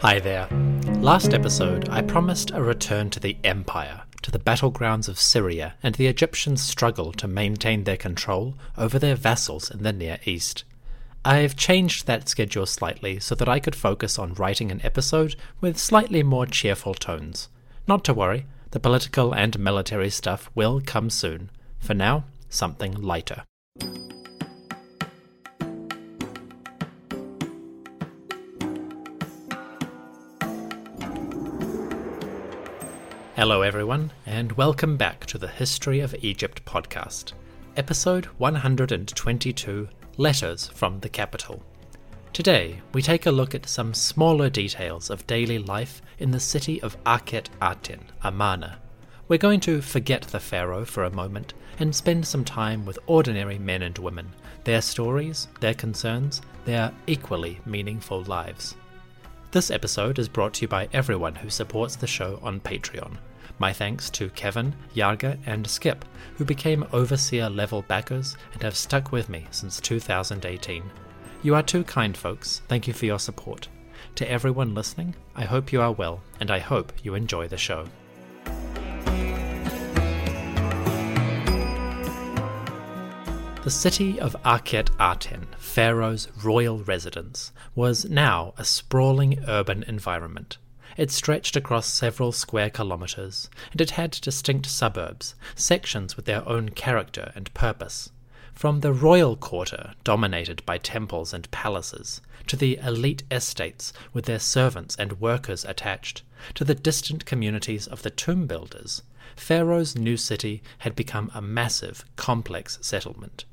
Hi 0.00 0.18
there. 0.18 0.46
Last 1.00 1.32
episode, 1.32 1.88
I 1.88 2.02
promised 2.02 2.50
a 2.52 2.62
return 2.62 3.08
to 3.10 3.20
the 3.20 3.36
Empire, 3.44 4.02
to 4.20 4.30
the 4.30 4.38
battlegrounds 4.38 5.08
of 5.08 5.18
Syria, 5.18 5.74
and 5.82 5.94
the 5.94 6.06
Egyptians' 6.06 6.62
struggle 6.62 7.12
to 7.12 7.28
maintain 7.28 7.84
their 7.84 7.96
control 7.96 8.54
over 8.76 8.98
their 8.98 9.14
vassals 9.14 9.70
in 9.70 9.82
the 9.82 9.92
Near 9.92 10.18
East. 10.24 10.64
I've 11.24 11.56
changed 11.56 12.06
that 12.06 12.28
schedule 12.28 12.66
slightly 12.66 13.18
so 13.18 13.34
that 13.34 13.48
I 13.48 13.58
could 13.58 13.76
focus 13.76 14.18
on 14.18 14.34
writing 14.34 14.70
an 14.70 14.80
episode 14.82 15.36
with 15.62 15.78
slightly 15.78 16.22
more 16.22 16.46
cheerful 16.46 16.92
tones. 16.92 17.48
Not 17.86 18.04
to 18.04 18.14
worry, 18.14 18.46
the 18.72 18.80
political 18.80 19.34
and 19.34 19.58
military 19.58 20.10
stuff 20.10 20.50
will 20.54 20.82
come 20.84 21.08
soon. 21.10 21.50
For 21.78 21.94
now, 21.94 22.24
something 22.50 22.92
lighter. 22.92 23.44
Hello, 33.40 33.62
everyone, 33.62 34.12
and 34.26 34.52
welcome 34.52 34.98
back 34.98 35.24
to 35.24 35.38
the 35.38 35.48
History 35.48 36.00
of 36.00 36.14
Egypt 36.20 36.62
podcast, 36.66 37.32
episode 37.74 38.26
122 38.36 39.88
Letters 40.18 40.68
from 40.68 41.00
the 41.00 41.08
Capital. 41.08 41.62
Today, 42.34 42.82
we 42.92 43.00
take 43.00 43.24
a 43.24 43.30
look 43.30 43.54
at 43.54 43.66
some 43.66 43.94
smaller 43.94 44.50
details 44.50 45.08
of 45.08 45.26
daily 45.26 45.58
life 45.58 46.02
in 46.18 46.30
the 46.30 46.38
city 46.38 46.82
of 46.82 47.02
Akhet 47.04 47.48
Aten, 47.62 48.04
Amarna. 48.22 48.78
We're 49.26 49.38
going 49.38 49.60
to 49.60 49.80
forget 49.80 50.20
the 50.24 50.38
pharaoh 50.38 50.84
for 50.84 51.04
a 51.04 51.10
moment 51.10 51.54
and 51.78 51.96
spend 51.96 52.26
some 52.26 52.44
time 52.44 52.84
with 52.84 52.98
ordinary 53.06 53.58
men 53.58 53.80
and 53.80 53.96
women, 53.96 54.28
their 54.64 54.82
stories, 54.82 55.48
their 55.60 55.72
concerns, 55.72 56.42
their 56.66 56.92
equally 57.06 57.58
meaningful 57.64 58.22
lives. 58.24 58.74
This 59.52 59.70
episode 59.70 60.18
is 60.18 60.28
brought 60.28 60.52
to 60.54 60.62
you 60.62 60.68
by 60.68 60.90
everyone 60.92 61.36
who 61.36 61.48
supports 61.48 61.96
the 61.96 62.06
show 62.06 62.38
on 62.42 62.60
Patreon. 62.60 63.16
My 63.60 63.74
thanks 63.74 64.08
to 64.12 64.30
Kevin, 64.30 64.74
Yarga, 64.94 65.38
and 65.44 65.66
Skip, 65.66 66.06
who 66.36 66.46
became 66.46 66.86
overseer 66.94 67.50
level 67.50 67.82
backers 67.82 68.38
and 68.54 68.62
have 68.62 68.74
stuck 68.74 69.12
with 69.12 69.28
me 69.28 69.46
since 69.50 69.78
2018. 69.82 70.82
You 71.42 71.54
are 71.54 71.62
too 71.62 71.84
kind, 71.84 72.16
folks. 72.16 72.62
Thank 72.68 72.88
you 72.88 72.94
for 72.94 73.04
your 73.04 73.18
support. 73.18 73.68
To 74.14 74.30
everyone 74.30 74.74
listening, 74.74 75.14
I 75.36 75.44
hope 75.44 75.74
you 75.74 75.82
are 75.82 75.92
well, 75.92 76.22
and 76.40 76.50
I 76.50 76.58
hope 76.58 76.90
you 77.02 77.14
enjoy 77.14 77.48
the 77.48 77.58
show. 77.58 77.84
The 83.62 83.70
city 83.70 84.18
of 84.18 84.34
Akhet 84.42 84.88
Aten, 84.98 85.46
Pharaoh's 85.58 86.28
royal 86.42 86.78
residence, 86.78 87.52
was 87.74 88.06
now 88.06 88.54
a 88.56 88.64
sprawling 88.64 89.38
urban 89.46 89.82
environment. 89.82 90.56
It 91.00 91.10
stretched 91.10 91.56
across 91.56 91.86
several 91.86 92.30
square 92.30 92.68
kilometres, 92.68 93.48
and 93.72 93.80
it 93.80 93.92
had 93.92 94.10
distinct 94.10 94.66
suburbs, 94.66 95.34
sections 95.54 96.14
with 96.14 96.26
their 96.26 96.46
own 96.46 96.68
character 96.68 97.32
and 97.34 97.54
purpose. 97.54 98.10
From 98.52 98.80
the 98.80 98.92
royal 98.92 99.34
quarter, 99.34 99.94
dominated 100.04 100.62
by 100.66 100.76
temples 100.76 101.32
and 101.32 101.50
palaces, 101.50 102.20
to 102.48 102.54
the 102.54 102.76
elite 102.82 103.22
estates 103.30 103.94
with 104.12 104.26
their 104.26 104.38
servants 104.38 104.94
and 104.96 105.22
workers 105.22 105.64
attached, 105.64 106.22
to 106.52 106.64
the 106.64 106.74
distant 106.74 107.24
communities 107.24 107.86
of 107.86 108.02
the 108.02 108.10
tomb 108.10 108.46
builders, 108.46 109.02
Pharaoh's 109.36 109.96
new 109.96 110.18
city 110.18 110.62
had 110.80 110.94
become 110.94 111.30
a 111.32 111.40
massive, 111.40 112.04
complex 112.16 112.78
settlement. 112.82 113.46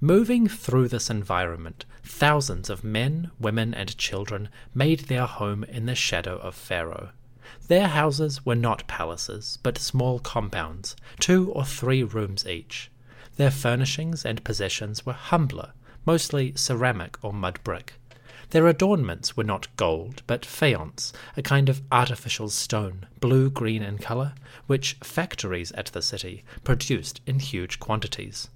Moving 0.00 0.48
through 0.48 0.88
this 0.88 1.08
environment, 1.08 1.84
thousands 2.02 2.68
of 2.68 2.84
men, 2.84 3.30
women, 3.38 3.72
and 3.72 3.96
children 3.96 4.48
made 4.74 5.00
their 5.00 5.26
home 5.26 5.64
in 5.64 5.86
the 5.86 5.94
shadow 5.94 6.36
of 6.38 6.54
Pharaoh. 6.54 7.10
Their 7.68 7.88
houses 7.88 8.44
were 8.44 8.56
not 8.56 8.86
palaces, 8.88 9.58
but 9.62 9.78
small 9.78 10.18
compounds, 10.18 10.96
two 11.20 11.50
or 11.52 11.64
three 11.64 12.02
rooms 12.02 12.46
each. 12.46 12.90
Their 13.36 13.50
furnishings 13.50 14.24
and 14.24 14.44
possessions 14.44 15.06
were 15.06 15.12
humbler, 15.12 15.72
mostly 16.04 16.52
ceramic 16.56 17.16
or 17.22 17.32
mud 17.32 17.58
brick. 17.64 17.94
Their 18.50 18.66
adornments 18.66 19.36
were 19.36 19.44
not 19.44 19.74
gold, 19.76 20.22
but 20.26 20.44
faience, 20.44 21.12
a 21.36 21.42
kind 21.42 21.68
of 21.68 21.82
artificial 21.90 22.50
stone, 22.50 23.06
blue 23.20 23.48
green 23.48 23.82
in 23.82 23.98
colour, 23.98 24.34
which 24.66 24.96
factories 25.02 25.72
at 25.72 25.86
the 25.86 26.02
city 26.02 26.44
produced 26.62 27.20
in 27.26 27.38
huge 27.38 27.80
quantities. 27.80 28.48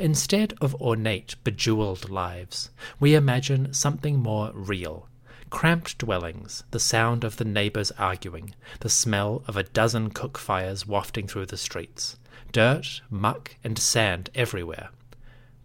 Instead 0.00 0.54
of 0.62 0.74
ornate, 0.76 1.34
bejeweled 1.44 2.08
lives, 2.08 2.70
we 2.98 3.14
imagine 3.14 3.74
something 3.74 4.18
more 4.18 4.50
real. 4.54 5.10
Cramped 5.50 5.98
dwellings, 5.98 6.64
the 6.70 6.80
sound 6.80 7.22
of 7.22 7.36
the 7.36 7.44
neighbors 7.44 7.90
arguing, 7.98 8.54
the 8.78 8.88
smell 8.88 9.44
of 9.46 9.58
a 9.58 9.62
dozen 9.62 10.08
cook 10.08 10.38
fires 10.38 10.86
wafting 10.86 11.28
through 11.28 11.44
the 11.44 11.58
streets, 11.58 12.16
dirt, 12.50 13.02
muck, 13.10 13.56
and 13.62 13.78
sand 13.78 14.30
everywhere. 14.34 14.88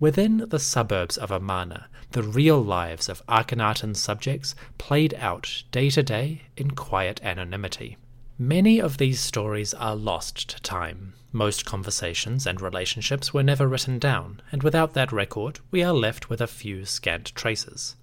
Within 0.02 0.50
the 0.50 0.60
suburbs 0.60 1.18
of 1.18 1.32
Amarna, 1.32 1.88
the 2.12 2.22
real 2.22 2.62
lives 2.62 3.08
of 3.08 3.26
Akhenaten's 3.28 4.02
subjects 4.02 4.54
played 4.78 5.14
out 5.14 5.64
day 5.72 5.90
to 5.92 6.04
day 6.04 6.42
in 6.58 6.72
quiet 6.72 7.24
anonymity. 7.24 7.96
Many 8.38 8.82
of 8.82 8.98
these 8.98 9.22
stories 9.22 9.74
are 9.74 9.96
lost 9.96 10.50
to 10.50 10.62
time. 10.62 11.14
Most 11.32 11.64
conversations 11.64 12.46
and 12.46 12.60
relationships 12.60 13.34
were 13.34 13.44
never 13.44 13.66
written 13.66 13.98
down, 13.98 14.42
and 14.52 14.62
without 14.62 14.94
that 14.94 15.14
record, 15.14 15.62
we 15.72 15.82
are 15.82 15.94
left 15.94 16.30
with 16.30 16.42
a 16.42 16.48
few 16.48 16.84
scant 16.84 17.34
traces. 17.34 17.96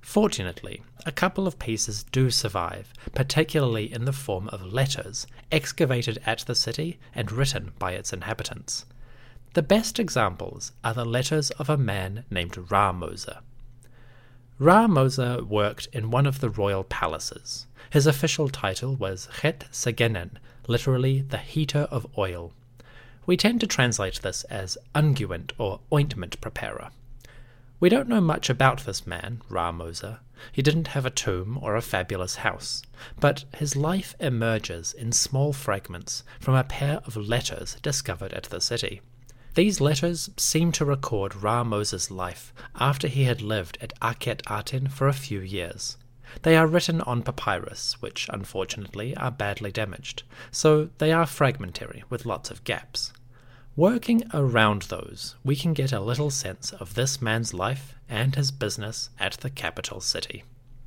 Fortunately, 0.00 0.80
a 1.04 1.10
couple 1.10 1.48
of 1.48 1.58
pieces 1.58 2.04
do 2.04 2.30
survive, 2.30 2.92
particularly 3.16 3.92
in 3.92 4.04
the 4.04 4.12
form 4.12 4.46
of 4.50 4.72
letters 4.72 5.26
excavated 5.50 6.20
at 6.24 6.38
the 6.46 6.54
city 6.54 7.00
and 7.12 7.32
written 7.32 7.72
by 7.80 7.90
its 7.90 8.12
inhabitants. 8.12 8.86
The 9.54 9.62
best 9.62 9.98
examples 9.98 10.70
are 10.84 10.94
the 10.94 11.04
letters 11.04 11.50
of 11.50 11.68
a 11.68 11.76
man 11.76 12.24
named 12.30 12.56
Ra-Moza. 14.62 15.38
Ra-Moza 15.38 15.46
worked 15.46 15.88
in 15.90 16.10
one 16.10 16.26
of 16.26 16.40
the 16.40 16.50
royal 16.50 16.84
palaces. 16.84 17.66
His 17.88 18.06
official 18.06 18.50
title 18.50 18.94
was 18.94 19.26
Het 19.40 19.64
Segenen, 19.72 20.32
literally 20.66 21.22
the 21.22 21.38
heater 21.38 21.88
of 21.90 22.06
oil. 22.18 22.52
We 23.24 23.38
tend 23.38 23.60
to 23.60 23.66
translate 23.66 24.20
this 24.20 24.44
as 24.44 24.76
unguent 24.94 25.52
or 25.56 25.80
ointment 25.90 26.38
preparer. 26.42 26.90
We 27.80 27.88
don't 27.88 28.06
know 28.06 28.20
much 28.20 28.50
about 28.50 28.80
this 28.80 29.06
man, 29.06 29.40
Ra-Moza. 29.48 30.18
He 30.52 30.60
didn't 30.60 30.88
have 30.88 31.06
a 31.06 31.10
tomb 31.10 31.58
or 31.62 31.74
a 31.74 31.80
fabulous 31.80 32.36
house, 32.36 32.82
but 33.18 33.46
his 33.56 33.76
life 33.76 34.14
emerges 34.20 34.92
in 34.92 35.12
small 35.12 35.54
fragments 35.54 36.22
from 36.38 36.54
a 36.54 36.64
pair 36.64 37.00
of 37.06 37.16
letters 37.16 37.78
discovered 37.80 38.34
at 38.34 38.44
the 38.44 38.60
city. 38.60 39.00
These 39.54 39.80
letters 39.80 40.30
seem 40.36 40.70
to 40.72 40.84
record 40.84 41.34
Ra-Moza's 41.34 42.10
life 42.10 42.54
after 42.76 43.08
he 43.08 43.24
had 43.24 43.42
lived 43.42 43.78
at 43.80 43.98
Akhet 44.00 44.42
Aten 44.48 44.88
for 44.88 45.08
a 45.08 45.12
few 45.12 45.40
years. 45.40 45.96
They 46.42 46.56
are 46.56 46.68
written 46.68 47.00
on 47.00 47.22
papyrus, 47.22 48.00
which 48.00 48.28
unfortunately 48.32 49.16
are 49.16 49.32
badly 49.32 49.72
damaged, 49.72 50.22
so 50.52 50.90
they 50.98 51.10
are 51.10 51.26
fragmentary 51.26 52.04
with 52.08 52.24
lots 52.24 52.50
of 52.50 52.62
gaps. 52.62 53.12
Working 53.74 54.22
around 54.32 54.82
those, 54.82 55.34
we 55.44 55.56
can 55.56 55.72
get 55.72 55.92
a 55.92 56.00
little 56.00 56.30
sense 56.30 56.72
of 56.72 56.94
this 56.94 57.20
man's 57.20 57.52
life 57.52 57.96
and 58.08 58.36
his 58.36 58.52
business 58.52 59.10
at 59.18 59.32
the 59.34 59.50
capital 59.50 60.00
city. 60.00 60.44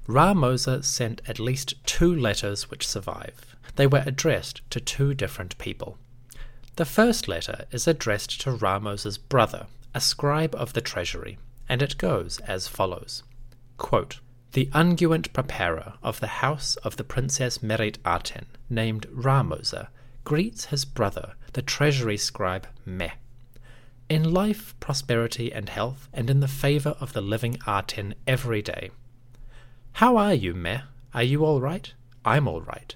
Ra-Moza 0.07 0.83
sent 0.83 1.21
at 1.27 1.39
least 1.39 1.85
two 1.85 2.13
letters 2.15 2.69
which 2.69 2.87
survive. 2.87 3.57
They 3.75 3.87
were 3.87 4.03
addressed 4.05 4.61
to 4.69 4.79
two 4.79 5.13
different 5.13 5.57
people. 5.57 5.97
The 6.75 6.85
first 6.85 7.27
letter 7.27 7.65
is 7.71 7.87
addressed 7.87 8.41
to 8.41 8.51
Ra-Moza's 8.51 9.19
brother, 9.19 9.67
a 9.93 10.01
scribe 10.01 10.55
of 10.55 10.73
the 10.73 10.81
treasury, 10.81 11.37
and 11.69 11.83
it 11.83 11.99
goes 11.99 12.39
as 12.39 12.67
follows 12.67 13.21
Quote, 13.77 14.19
The 14.53 14.69
unguent 14.73 15.33
preparer 15.33 15.93
of 16.01 16.19
the 16.19 16.41
house 16.41 16.75
of 16.77 16.97
the 16.97 17.03
Princess 17.03 17.61
Merit 17.61 17.99
Aten, 18.05 18.47
named 18.71 19.05
Ra-Moza, 19.11 19.89
greets 20.23 20.65
his 20.65 20.83
brother, 20.83 21.35
the 21.53 21.61
treasury 21.61 22.17
scribe 22.17 22.67
Meh. 22.85 23.11
in 24.09 24.33
life, 24.33 24.73
prosperity, 24.79 25.53
and 25.53 25.69
health, 25.69 26.09
and 26.11 26.27
in 26.27 26.39
the 26.39 26.47
favour 26.47 26.95
of 26.99 27.13
the 27.13 27.21
living 27.21 27.57
Aten 27.67 28.15
every 28.25 28.63
day. 28.63 28.89
How 29.93 30.17
are 30.17 30.33
you, 30.33 30.55
Meh? 30.55 30.81
Are 31.13 31.23
you 31.23 31.45
all 31.45 31.61
right? 31.61 31.93
I'm 32.25 32.47
all 32.47 32.61
right. 32.61 32.95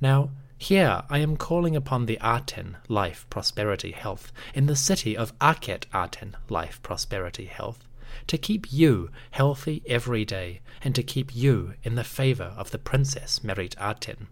Now, 0.00 0.30
here 0.60 1.02
I 1.08 1.18
am 1.18 1.36
calling 1.36 1.76
upon 1.76 2.06
the 2.06 2.18
Aten, 2.20 2.76
life, 2.88 3.26
prosperity, 3.30 3.92
health, 3.92 4.32
in 4.52 4.66
the 4.66 4.74
city 4.74 5.16
of 5.16 5.32
Akhet 5.38 5.84
Aten, 5.94 6.36
life, 6.48 6.82
prosperity, 6.82 7.44
health, 7.44 7.86
to 8.26 8.36
keep 8.36 8.72
you 8.72 9.08
healthy 9.30 9.84
every 9.86 10.24
day, 10.24 10.60
and 10.82 10.96
to 10.96 11.02
keep 11.04 11.34
you 11.34 11.74
in 11.84 11.94
the 11.94 12.02
favour 12.02 12.52
of 12.56 12.72
the 12.72 12.78
Princess 12.78 13.44
Merit 13.44 13.76
Aten. 13.80 14.26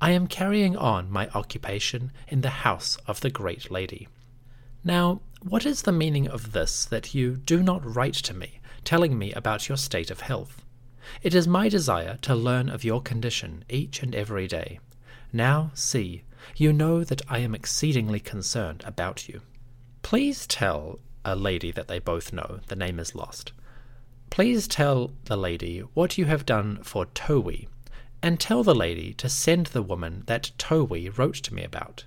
I 0.00 0.12
am 0.12 0.28
carrying 0.28 0.78
on 0.78 1.10
my 1.10 1.28
occupation 1.34 2.10
in 2.26 2.40
the 2.40 2.64
house 2.64 2.96
of 3.06 3.20
the 3.20 3.30
Great 3.30 3.70
Lady. 3.70 4.08
Now, 4.82 5.20
what 5.42 5.66
is 5.66 5.82
the 5.82 5.92
meaning 5.92 6.26
of 6.26 6.52
this 6.52 6.86
that 6.86 7.14
you 7.14 7.36
do 7.36 7.62
not 7.62 7.84
write 7.84 8.14
to 8.14 8.34
me, 8.34 8.60
telling 8.82 9.18
me 9.18 9.32
about 9.34 9.68
your 9.68 9.76
state 9.76 10.10
of 10.10 10.20
health? 10.20 10.64
It 11.22 11.34
is 11.34 11.46
my 11.46 11.68
desire 11.68 12.16
to 12.22 12.34
learn 12.34 12.70
of 12.70 12.82
your 12.82 13.02
condition 13.02 13.64
each 13.68 14.02
and 14.02 14.14
every 14.14 14.48
day. 14.48 14.80
Now, 15.36 15.72
see, 15.74 16.22
you 16.56 16.72
know 16.72 17.02
that 17.02 17.22
I 17.28 17.38
am 17.38 17.56
exceedingly 17.56 18.20
concerned 18.20 18.84
about 18.86 19.28
you. 19.28 19.40
Please 20.02 20.46
tell 20.46 21.00
a 21.24 21.34
lady 21.34 21.72
that 21.72 21.88
they 21.88 21.98
both 21.98 22.32
know, 22.32 22.60
the 22.68 22.76
name 22.76 23.00
is 23.00 23.16
lost. 23.16 23.50
Please 24.30 24.68
tell 24.68 25.10
the 25.24 25.36
lady 25.36 25.80
what 25.80 26.16
you 26.16 26.26
have 26.26 26.46
done 26.46 26.84
for 26.84 27.06
Towi, 27.06 27.66
and 28.22 28.38
tell 28.38 28.62
the 28.62 28.76
lady 28.76 29.12
to 29.14 29.28
send 29.28 29.66
the 29.66 29.82
woman 29.82 30.22
that 30.26 30.52
Towi 30.56 31.08
wrote 31.08 31.34
to 31.42 31.52
me 31.52 31.64
about. 31.64 32.04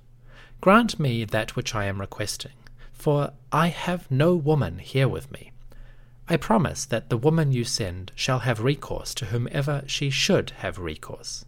Grant 0.62 0.98
me 0.98 1.26
that 1.26 1.58
which 1.58 1.76
I 1.76 1.84
am 1.84 2.00
requesting, 2.00 2.56
for 2.94 3.34
I 3.52 3.68
have 3.68 4.10
no 4.10 4.36
woman 4.36 4.80
here 4.80 5.10
with 5.10 5.30
me. 5.34 5.52
I 6.30 6.38
promise 6.38 6.86
that 6.86 7.10
the 7.10 7.18
woman 7.18 7.52
you 7.52 7.66
send 7.66 8.14
shall 8.16 8.40
have 8.40 8.64
recourse 8.64 9.14
to 9.16 9.26
whomever 9.26 9.84
she 9.86 10.10
should 10.10 10.52
have 10.62 10.80
recourse. 10.80 11.44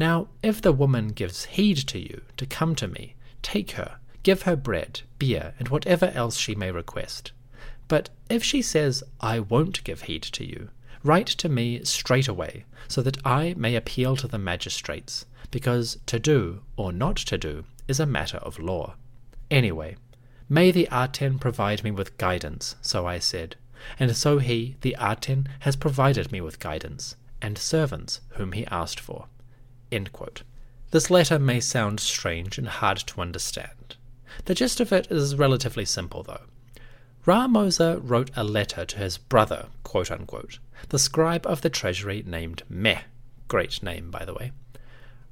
Now, 0.00 0.28
if 0.42 0.62
the 0.62 0.72
woman 0.72 1.08
gives 1.08 1.44
heed 1.44 1.76
to 1.88 1.98
you 1.98 2.22
to 2.38 2.46
come 2.46 2.74
to 2.76 2.88
me, 2.88 3.16
take 3.42 3.72
her, 3.72 3.98
give 4.22 4.44
her 4.44 4.56
bread, 4.56 5.02
beer, 5.18 5.52
and 5.58 5.68
whatever 5.68 6.06
else 6.14 6.38
she 6.38 6.54
may 6.54 6.70
request. 6.70 7.32
But 7.86 8.08
if 8.30 8.42
she 8.42 8.62
says, 8.62 9.04
I 9.20 9.40
won't 9.40 9.84
give 9.84 10.04
heed 10.04 10.22
to 10.22 10.42
you, 10.42 10.70
write 11.04 11.26
to 11.26 11.50
me 11.50 11.84
straight 11.84 12.28
away, 12.28 12.64
so 12.88 13.02
that 13.02 13.18
I 13.26 13.52
may 13.58 13.76
appeal 13.76 14.16
to 14.16 14.26
the 14.26 14.38
magistrates, 14.38 15.26
because 15.50 15.98
to 16.06 16.18
do 16.18 16.62
or 16.78 16.94
not 16.94 17.16
to 17.16 17.36
do 17.36 17.64
is 17.86 18.00
a 18.00 18.06
matter 18.06 18.38
of 18.38 18.58
law. 18.58 18.94
Anyway, 19.50 19.98
May 20.48 20.70
the 20.70 20.88
Aten 20.90 21.38
provide 21.38 21.84
me 21.84 21.90
with 21.90 22.16
guidance, 22.16 22.74
so 22.80 23.06
I 23.06 23.18
said, 23.18 23.56
and 23.98 24.16
so 24.16 24.38
he, 24.38 24.76
the 24.80 24.96
Aten, 24.98 25.46
has 25.58 25.76
provided 25.76 26.32
me 26.32 26.40
with 26.40 26.58
guidance, 26.58 27.16
and 27.42 27.58
servants 27.58 28.22
whom 28.30 28.52
he 28.52 28.66
asked 28.68 28.98
for. 28.98 29.26
This 30.90 31.10
letter 31.10 31.38
may 31.38 31.60
sound 31.60 32.00
strange 32.00 32.58
and 32.58 32.68
hard 32.68 32.98
to 32.98 33.20
understand. 33.20 33.96
The 34.44 34.54
gist 34.54 34.80
of 34.80 34.92
it 34.92 35.10
is 35.10 35.36
relatively 35.36 35.84
simple, 35.84 36.22
though. 36.22 36.42
Ra-Moza 37.26 38.00
wrote 38.02 38.30
a 38.34 38.44
letter 38.44 38.84
to 38.84 38.98
his 38.98 39.18
brother, 39.18 39.66
quote 39.82 40.10
unquote, 40.10 40.58
the 40.88 40.98
scribe 40.98 41.46
of 41.46 41.60
the 41.60 41.70
treasury 41.70 42.24
named 42.26 42.62
Meh. 42.68 43.02
Great 43.48 43.82
name, 43.82 44.10
by 44.10 44.24
the 44.24 44.34
way. 44.34 44.52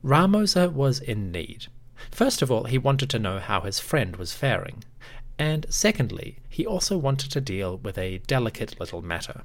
Ra-Moza 0.03 0.73
was 0.73 1.01
in 1.01 1.33
need. 1.33 1.67
First 2.11 2.43
of 2.43 2.51
all, 2.51 2.65
he 2.65 2.79
wanted 2.79 3.11
to 3.11 3.19
know 3.19 3.39
how 3.39 3.63
his 3.63 3.81
friend 3.81 4.17
was 4.17 4.35
faring, 4.35 4.85
and 5.39 5.67
secondly, 5.71 6.39
he 6.49 6.67
also 6.67 6.99
wanted 6.99 7.31
to 7.33 7.41
deal 7.41 7.79
with 7.79 7.97
a 7.97 8.19
delicate 8.19 8.79
little 8.79 9.03
matter. 9.03 9.43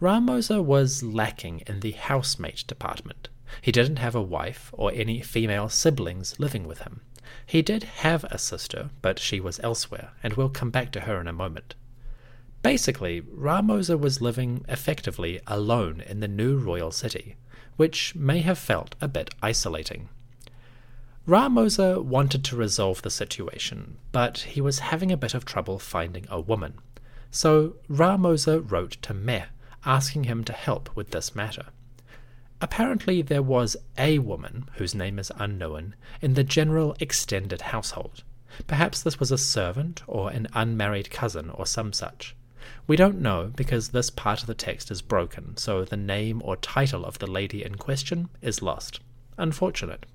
Ra-Moza 0.00 0.62
was 0.62 1.02
lacking 1.02 1.62
in 1.66 1.80
the 1.80 1.92
housemate 1.92 2.66
department. 2.66 3.28
He 3.60 3.72
didn't 3.72 3.98
have 3.98 4.14
a 4.14 4.22
wife 4.22 4.70
or 4.72 4.92
any 4.94 5.20
female 5.20 5.68
siblings 5.68 6.38
living 6.40 6.66
with 6.66 6.80
him. 6.80 7.02
He 7.46 7.62
did 7.62 7.84
have 7.84 8.24
a 8.24 8.38
sister, 8.38 8.90
but 9.00 9.18
she 9.18 9.40
was 9.40 9.60
elsewhere, 9.60 10.12
and 10.22 10.34
we'll 10.34 10.48
come 10.48 10.70
back 10.70 10.90
to 10.92 11.00
her 11.00 11.20
in 11.20 11.28
a 11.28 11.32
moment. 11.32 11.74
Basically, 12.62 13.20
Ra-Moza 13.20 13.98
was 13.98 14.20
living 14.20 14.64
effectively 14.68 15.40
alone 15.46 16.00
in 16.00 16.20
the 16.20 16.28
new 16.28 16.56
royal 16.56 16.92
city, 16.92 17.36
which 17.76 18.14
may 18.14 18.40
have 18.40 18.58
felt 18.58 18.94
a 19.00 19.08
bit 19.08 19.34
isolating. 19.42 20.08
Ra-Moza 21.26 22.02
wanted 22.02 22.44
to 22.44 22.56
resolve 22.56 23.02
the 23.02 23.10
situation, 23.10 23.96
but 24.12 24.38
he 24.38 24.60
was 24.60 24.80
having 24.80 25.12
a 25.12 25.16
bit 25.16 25.34
of 25.34 25.44
trouble 25.44 25.78
finding 25.78 26.26
a 26.28 26.40
woman. 26.40 26.74
So 27.30 27.76
Ra-Moza 27.88 28.60
wrote 28.70 28.92
to 29.02 29.14
Meh, 29.14 29.46
asking 29.84 30.24
him 30.24 30.44
to 30.44 30.52
help 30.52 30.94
with 30.94 31.10
this 31.10 31.34
matter. 31.34 31.66
Apparently, 32.62 33.22
there 33.22 33.42
was 33.42 33.76
a 33.98 34.20
woman, 34.20 34.70
whose 34.76 34.94
name 34.94 35.18
is 35.18 35.32
unknown, 35.36 35.96
in 36.20 36.34
the 36.34 36.44
general 36.44 36.96
extended 37.00 37.60
household. 37.60 38.22
Perhaps 38.68 39.02
this 39.02 39.18
was 39.18 39.32
a 39.32 39.36
servant 39.36 40.00
or 40.06 40.30
an 40.30 40.46
unmarried 40.54 41.10
cousin 41.10 41.50
or 41.50 41.66
some 41.66 41.92
such. 41.92 42.36
We 42.86 42.94
don't 42.94 43.20
know 43.20 43.50
because 43.56 43.88
this 43.88 44.10
part 44.10 44.42
of 44.42 44.46
the 44.46 44.54
text 44.54 44.92
is 44.92 45.02
broken, 45.02 45.56
so 45.56 45.84
the 45.84 45.96
name 45.96 46.40
or 46.44 46.54
title 46.54 47.04
of 47.04 47.18
the 47.18 47.26
lady 47.26 47.64
in 47.64 47.74
question 47.74 48.28
is 48.40 48.62
lost. 48.62 49.00
Unfortunate. 49.36 50.06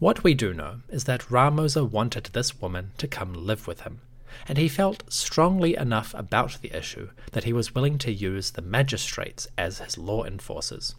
What 0.00 0.24
we 0.24 0.34
do 0.34 0.52
know 0.52 0.80
is 0.88 1.04
that 1.04 1.30
Ra-Moza 1.30 1.88
wanted 1.88 2.30
this 2.32 2.60
woman 2.60 2.90
to 2.98 3.06
come 3.06 3.32
live 3.32 3.68
with 3.68 3.82
him, 3.82 4.00
and 4.48 4.58
he 4.58 4.68
felt 4.68 5.04
strongly 5.08 5.76
enough 5.76 6.14
about 6.14 6.58
the 6.62 6.76
issue 6.76 7.10
that 7.30 7.44
he 7.44 7.52
was 7.52 7.76
willing 7.76 7.96
to 7.98 8.10
use 8.10 8.50
the 8.50 8.62
magistrates 8.62 9.46
as 9.56 9.78
his 9.78 9.96
law 9.96 10.24
enforcers. 10.24 10.96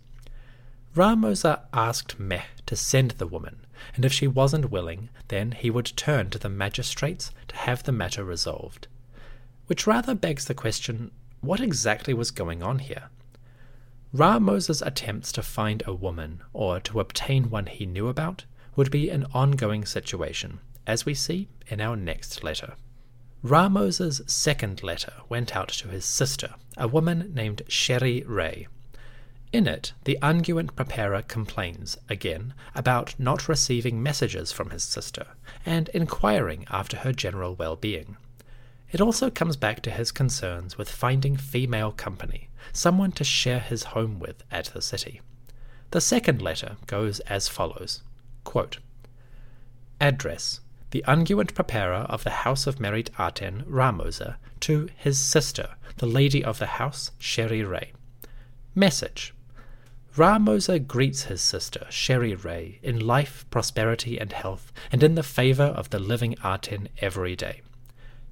Ra-Moza 0.94 1.62
asked 1.72 2.20
Meh 2.20 2.44
to 2.66 2.76
send 2.76 3.12
the 3.12 3.28
woman, 3.28 3.66
and 3.96 4.04
if 4.04 4.12
she 4.12 4.28
wasn't 4.28 4.72
willing, 4.72 5.10
then 5.30 5.54
he 5.54 5.70
would 5.70 5.96
turn 5.96 6.30
to 6.32 6.38
the 6.38 6.50
magistrates 6.50 7.32
to 7.48 7.56
have 7.56 7.84
the 7.84 7.94
matter 7.94 8.26
resolved. 8.26 8.88
Which 9.68 9.88
rather 9.88 10.14
begs 10.14 10.46
the 10.46 10.54
question 10.54 11.12
what 11.40 11.62
exactly 11.62 12.14
was 12.14 12.30
going 12.30 12.62
on 12.62 12.80
here? 12.80 13.10
Ra-Moza's 14.12 14.82
attempts 14.82 15.32
to 15.32 15.42
find 15.42 15.82
a 15.86 15.94
woman, 15.94 16.42
or 16.52 16.82
to 16.82 17.00
obtain 17.00 17.50
one 17.50 17.68
he 17.68 17.86
knew 17.86 18.10
about, 18.10 18.44
would 18.76 18.92
be 18.92 19.10
an 19.10 19.26
ongoing 19.34 19.86
situation, 19.86 20.60
as 20.86 21.06
we 21.06 21.14
see 21.14 21.48
in 21.68 21.80
our 21.80 21.96
next 21.96 22.44
letter. 22.44 22.74
Ra-Moza's 23.44 24.22
second 24.28 24.84
letter 24.84 25.14
went 25.30 25.56
out 25.56 25.70
to 25.70 25.88
his 25.88 26.04
sister, 26.04 26.56
a 26.76 26.88
woman 26.88 27.32
named 27.34 27.62
Sherry 27.70 28.24
Ray. 28.28 28.68
In 29.54 29.68
it, 29.68 29.92
the 30.06 30.18
unguent 30.22 30.78
preparer 30.78 31.22
complains, 31.22 31.98
again, 32.08 32.54
about 32.74 33.16
not 33.20 33.50
receiving 33.50 34.02
messages 34.02 34.54
from 34.54 34.70
his 34.70 34.82
sister, 34.82 35.28
and 35.66 35.90
inquiring 35.90 36.66
after 36.70 36.96
her 36.98 37.12
general 37.12 37.56
well 37.56 37.76
being. 37.76 38.16
It 38.94 39.02
also 39.02 39.30
comes 39.30 39.58
back 39.58 39.82
to 39.82 39.92
his 39.92 40.14
concerns 40.14 40.78
with 40.78 40.90
finding 40.90 41.36
female 41.36 41.92
company, 41.92 42.50
someone 42.72 43.12
to 43.14 43.26
share 43.26 43.60
his 43.60 43.84
home 43.84 44.20
with 44.20 44.42
at 44.52 44.68
the 44.68 44.82
city. 44.82 45.20
The 45.92 46.00
second 46.00 46.42
letter 46.42 46.78
goes 46.88 47.20
as 47.22 47.50
follows 47.50 48.04
Quote, 48.46 48.78
Address 50.00 50.62
The 50.92 51.04
unguent 51.06 51.54
preparer 51.54 52.06
of 52.10 52.24
the 52.24 52.30
house 52.46 52.68
of 52.68 52.80
Merit 52.80 53.10
Aten, 53.20 53.66
Ra-Moza, 53.68 54.38
to 54.62 54.88
his 54.96 55.20
sister, 55.20 55.76
the 55.98 56.08
lady 56.08 56.42
of 56.42 56.58
the 56.58 56.68
house, 56.68 57.12
Sheri 57.20 57.70
Ray. 57.70 57.92
Message 58.74 59.34
Ra-Moza 60.18 60.86
greets 60.86 61.24
his 61.24 61.42
sister, 61.42 61.88
Sheri 61.90 62.36
Ray, 62.36 62.80
in 62.84 63.00
life, 63.00 63.46
prosperity, 63.50 64.20
and 64.20 64.34
health, 64.34 64.74
and 64.92 65.02
in 65.04 65.16
the 65.16 65.24
favor 65.24 65.64
of 65.64 65.90
the 65.90 66.00
living 66.00 66.36
Aten 66.44 66.90
every 66.98 67.36
day. 67.36 67.62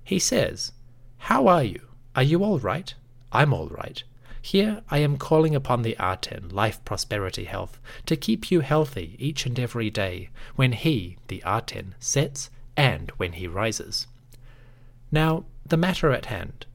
He 0.03 0.19
says, 0.19 0.73
How 1.19 1.47
are 1.47 1.63
you? 1.63 1.81
Are 2.15 2.23
you 2.23 2.43
all 2.43 2.59
right? 2.59 2.93
I'm 3.31 3.53
all 3.53 3.69
right. 3.69 4.03
Here 4.41 4.81
I 4.89 4.97
am 4.97 5.17
calling 5.17 5.55
upon 5.55 5.83
the 5.83 5.95
Aten, 5.99 6.49
life, 6.49 6.83
prosperity, 6.83 7.45
health, 7.45 7.79
to 8.07 8.17
keep 8.17 8.51
you 8.51 8.59
healthy 8.59 9.15
each 9.17 9.45
and 9.45 9.57
every 9.57 9.89
day, 9.89 10.29
when 10.55 10.73
he, 10.73 11.17
the 11.27 11.41
Aten, 11.45 11.95
sets 11.99 12.49
and 12.75 13.09
when 13.17 13.33
he 13.33 13.47
rises. 13.47 14.07
Now, 15.11 15.45
the 15.65 15.77
matter 15.77 16.11
at 16.11 16.25
hand. 16.25 16.65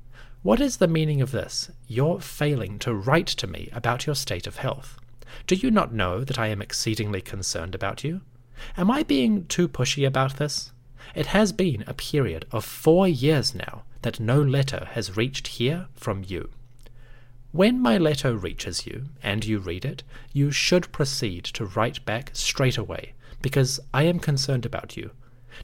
What 0.44 0.60
is 0.60 0.76
the 0.76 0.86
meaning 0.86 1.22
of 1.22 1.30
this? 1.30 1.70
Your 1.88 2.20
failing 2.20 2.78
to 2.80 2.92
write 2.92 3.28
to 3.28 3.46
me 3.46 3.70
about 3.72 4.04
your 4.04 4.14
state 4.14 4.46
of 4.46 4.56
health. 4.56 4.98
Do 5.46 5.54
you 5.54 5.70
not 5.70 5.94
know 5.94 6.22
that 6.22 6.38
I 6.38 6.48
am 6.48 6.60
exceedingly 6.60 7.22
concerned 7.22 7.74
about 7.74 8.04
you? 8.04 8.20
Am 8.76 8.90
I 8.90 9.04
being 9.04 9.46
too 9.46 9.68
pushy 9.68 10.06
about 10.06 10.36
this? 10.36 10.70
It 11.14 11.28
has 11.28 11.52
been 11.52 11.82
a 11.86 11.94
period 11.94 12.44
of 12.52 12.62
four 12.62 13.08
years 13.08 13.54
now 13.54 13.84
that 14.02 14.20
no 14.20 14.42
letter 14.42 14.86
has 14.92 15.16
reached 15.16 15.46
here 15.46 15.86
from 15.94 16.22
you. 16.26 16.50
When 17.52 17.80
my 17.80 17.96
letter 17.96 18.36
reaches 18.36 18.86
you, 18.86 19.06
and 19.22 19.46
you 19.46 19.58
read 19.58 19.86
it, 19.86 20.02
you 20.34 20.50
should 20.50 20.92
proceed 20.92 21.44
to 21.54 21.64
write 21.64 22.04
back 22.04 22.28
straight 22.34 22.76
away, 22.76 23.14
because 23.40 23.80
I 23.94 24.02
am 24.02 24.18
concerned 24.18 24.66
about 24.66 24.94
you. 24.94 25.12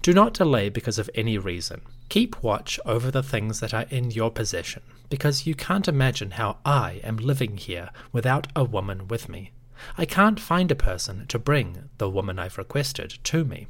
Do 0.00 0.14
not 0.14 0.32
delay 0.32 0.70
because 0.70 0.98
of 0.98 1.10
any 1.14 1.36
reason. 1.36 1.82
Keep 2.10 2.42
watch 2.42 2.80
over 2.84 3.08
the 3.08 3.22
things 3.22 3.60
that 3.60 3.72
are 3.72 3.86
in 3.88 4.10
your 4.10 4.32
possession, 4.32 4.82
because 5.08 5.46
you 5.46 5.54
can't 5.54 5.86
imagine 5.86 6.32
how 6.32 6.58
I 6.64 7.00
am 7.04 7.16
living 7.16 7.56
here 7.56 7.90
without 8.10 8.48
a 8.56 8.64
woman 8.64 9.06
with 9.06 9.28
me. 9.28 9.52
I 9.96 10.06
can't 10.06 10.40
find 10.40 10.72
a 10.72 10.74
person 10.74 11.26
to 11.28 11.38
bring 11.38 11.88
the 11.98 12.10
woman 12.10 12.36
I've 12.36 12.58
requested 12.58 13.20
to 13.22 13.44
me. 13.44 13.68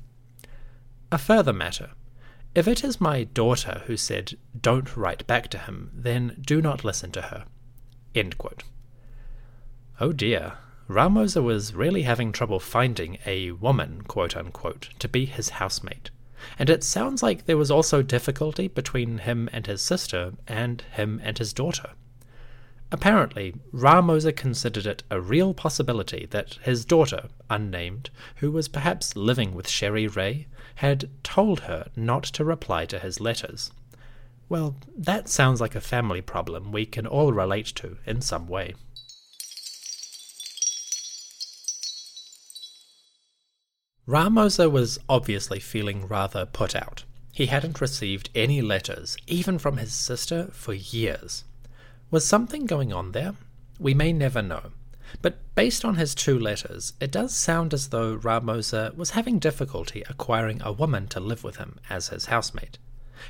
A 1.12 1.18
further 1.18 1.52
matter. 1.52 1.90
If 2.54 2.66
it 2.66 2.82
is 2.82 2.98
my 2.98 3.24
daughter 3.24 3.82
who 3.86 3.98
said, 3.98 4.38
Don't 4.58 4.96
write 4.96 5.26
back 5.26 5.48
to 5.48 5.58
him, 5.58 5.90
then 5.92 6.36
do 6.40 6.62
not 6.62 6.82
listen 6.82 7.12
to 7.12 7.20
her. 7.20 7.44
Oh 10.00 10.12
dear, 10.12 10.54
Ramosa 10.88 11.42
was 11.42 11.74
really 11.74 12.02
having 12.02 12.32
trouble 12.32 12.58
finding 12.58 13.18
a 13.26 13.50
woman, 13.50 14.00
quote 14.00 14.34
unquote, 14.34 14.88
to 14.98 15.08
be 15.08 15.26
his 15.26 15.50
housemate. 15.50 16.10
And 16.58 16.70
it 16.70 16.84
sounds 16.84 17.22
like 17.22 17.46
there 17.46 17.56
was 17.56 17.70
also 17.70 18.02
difficulty 18.02 18.68
between 18.68 19.18
him 19.18 19.48
and 19.52 19.66
his 19.66 19.82
sister, 19.82 20.32
and 20.46 20.82
him 20.92 21.20
and 21.22 21.38
his 21.38 21.52
daughter. 21.52 21.90
Apparently, 22.92 23.54
Ramosa 23.72 24.32
considered 24.32 24.84
it 24.86 25.04
a 25.10 25.20
real 25.20 25.54
possibility 25.54 26.26
that 26.30 26.58
his 26.62 26.84
daughter, 26.84 27.28
unnamed, 27.48 28.10
who 28.36 28.50
was 28.50 28.66
perhaps 28.66 29.14
living 29.14 29.54
with 29.54 29.68
Sherry 29.68 30.08
Ray, 30.08 30.48
had 30.76 31.08
told 31.22 31.60
her 31.60 31.88
not 31.94 32.24
to 32.24 32.44
reply 32.44 32.86
to 32.86 32.98
his 32.98 33.20
letters. 33.20 33.70
Well, 34.48 34.74
that 34.96 35.28
sounds 35.28 35.60
like 35.60 35.76
a 35.76 35.80
family 35.80 36.20
problem 36.20 36.72
we 36.72 36.84
can 36.84 37.06
all 37.06 37.32
relate 37.32 37.66
to 37.76 37.98
in 38.04 38.20
some 38.20 38.48
way. 38.48 38.74
Ramosa 44.10 44.68
was 44.68 44.98
obviously 45.08 45.60
feeling 45.60 46.08
rather 46.08 46.44
put 46.44 46.74
out. 46.74 47.04
He 47.30 47.46
hadn't 47.46 47.80
received 47.80 48.28
any 48.34 48.60
letters, 48.60 49.16
even 49.28 49.56
from 49.56 49.76
his 49.76 49.92
sister, 49.92 50.48
for 50.50 50.72
years. 50.74 51.44
Was 52.10 52.26
something 52.26 52.66
going 52.66 52.92
on 52.92 53.12
there? 53.12 53.34
We 53.78 53.94
may 53.94 54.12
never 54.12 54.42
know. 54.42 54.72
But 55.22 55.38
based 55.54 55.84
on 55.84 55.94
his 55.94 56.16
two 56.16 56.36
letters, 56.36 56.94
it 57.00 57.12
does 57.12 57.32
sound 57.36 57.72
as 57.72 57.90
though 57.90 58.16
Ramosa 58.16 58.92
was 58.96 59.10
having 59.10 59.38
difficulty 59.38 60.02
acquiring 60.08 60.60
a 60.60 60.72
woman 60.72 61.06
to 61.06 61.20
live 61.20 61.44
with 61.44 61.58
him 61.58 61.78
as 61.88 62.08
his 62.08 62.26
housemate. 62.26 62.78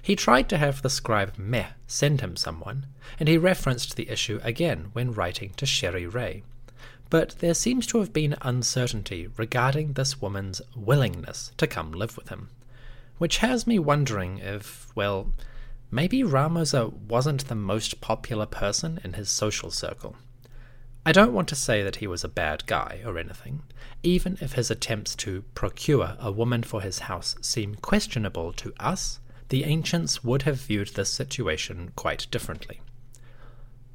He 0.00 0.16
tried 0.16 0.48
to 0.48 0.56
have 0.56 0.80
the 0.80 0.88
scribe 0.88 1.36
Meh 1.36 1.72
send 1.88 2.22
him 2.22 2.36
someone, 2.36 2.86
and 3.18 3.28
he 3.28 3.36
referenced 3.36 3.96
the 3.96 4.08
issue 4.08 4.40
again 4.42 4.88
when 4.94 5.12
writing 5.12 5.52
to 5.58 5.66
Sherry 5.66 6.06
Ray 6.06 6.42
but 7.10 7.34
there 7.40 7.54
seems 7.54 7.86
to 7.88 7.98
have 7.98 8.12
been 8.12 8.36
uncertainty 8.40 9.28
regarding 9.36 9.92
this 9.92 10.22
woman's 10.22 10.62
willingness 10.76 11.50
to 11.56 11.66
come 11.66 11.92
live 11.92 12.16
with 12.16 12.28
him. 12.28 12.48
Which 13.18 13.38
has 13.38 13.66
me 13.66 13.78
wondering 13.78 14.38
if, 14.38 14.90
well, 14.94 15.32
maybe 15.90 16.22
Ramosa 16.22 16.88
wasn't 16.88 17.48
the 17.48 17.56
most 17.56 18.00
popular 18.00 18.46
person 18.46 19.00
in 19.02 19.14
his 19.14 19.28
social 19.28 19.70
circle. 19.70 20.16
I 21.04 21.12
don't 21.12 21.32
want 21.32 21.48
to 21.48 21.56
say 21.56 21.82
that 21.82 21.96
he 21.96 22.06
was 22.06 22.22
a 22.22 22.28
bad 22.28 22.66
guy 22.66 23.00
or 23.04 23.18
anything, 23.18 23.62
even 24.02 24.38
if 24.40 24.52
his 24.52 24.70
attempts 24.70 25.16
to 25.16 25.42
procure 25.54 26.16
a 26.20 26.30
woman 26.30 26.62
for 26.62 26.80
his 26.80 27.00
house 27.00 27.36
seem 27.40 27.74
questionable 27.74 28.52
to 28.54 28.72
us, 28.78 29.18
the 29.48 29.64
ancients 29.64 30.22
would 30.22 30.42
have 30.42 30.60
viewed 30.60 30.88
this 30.88 31.10
situation 31.10 31.90
quite 31.96 32.26
differently. 32.30 32.80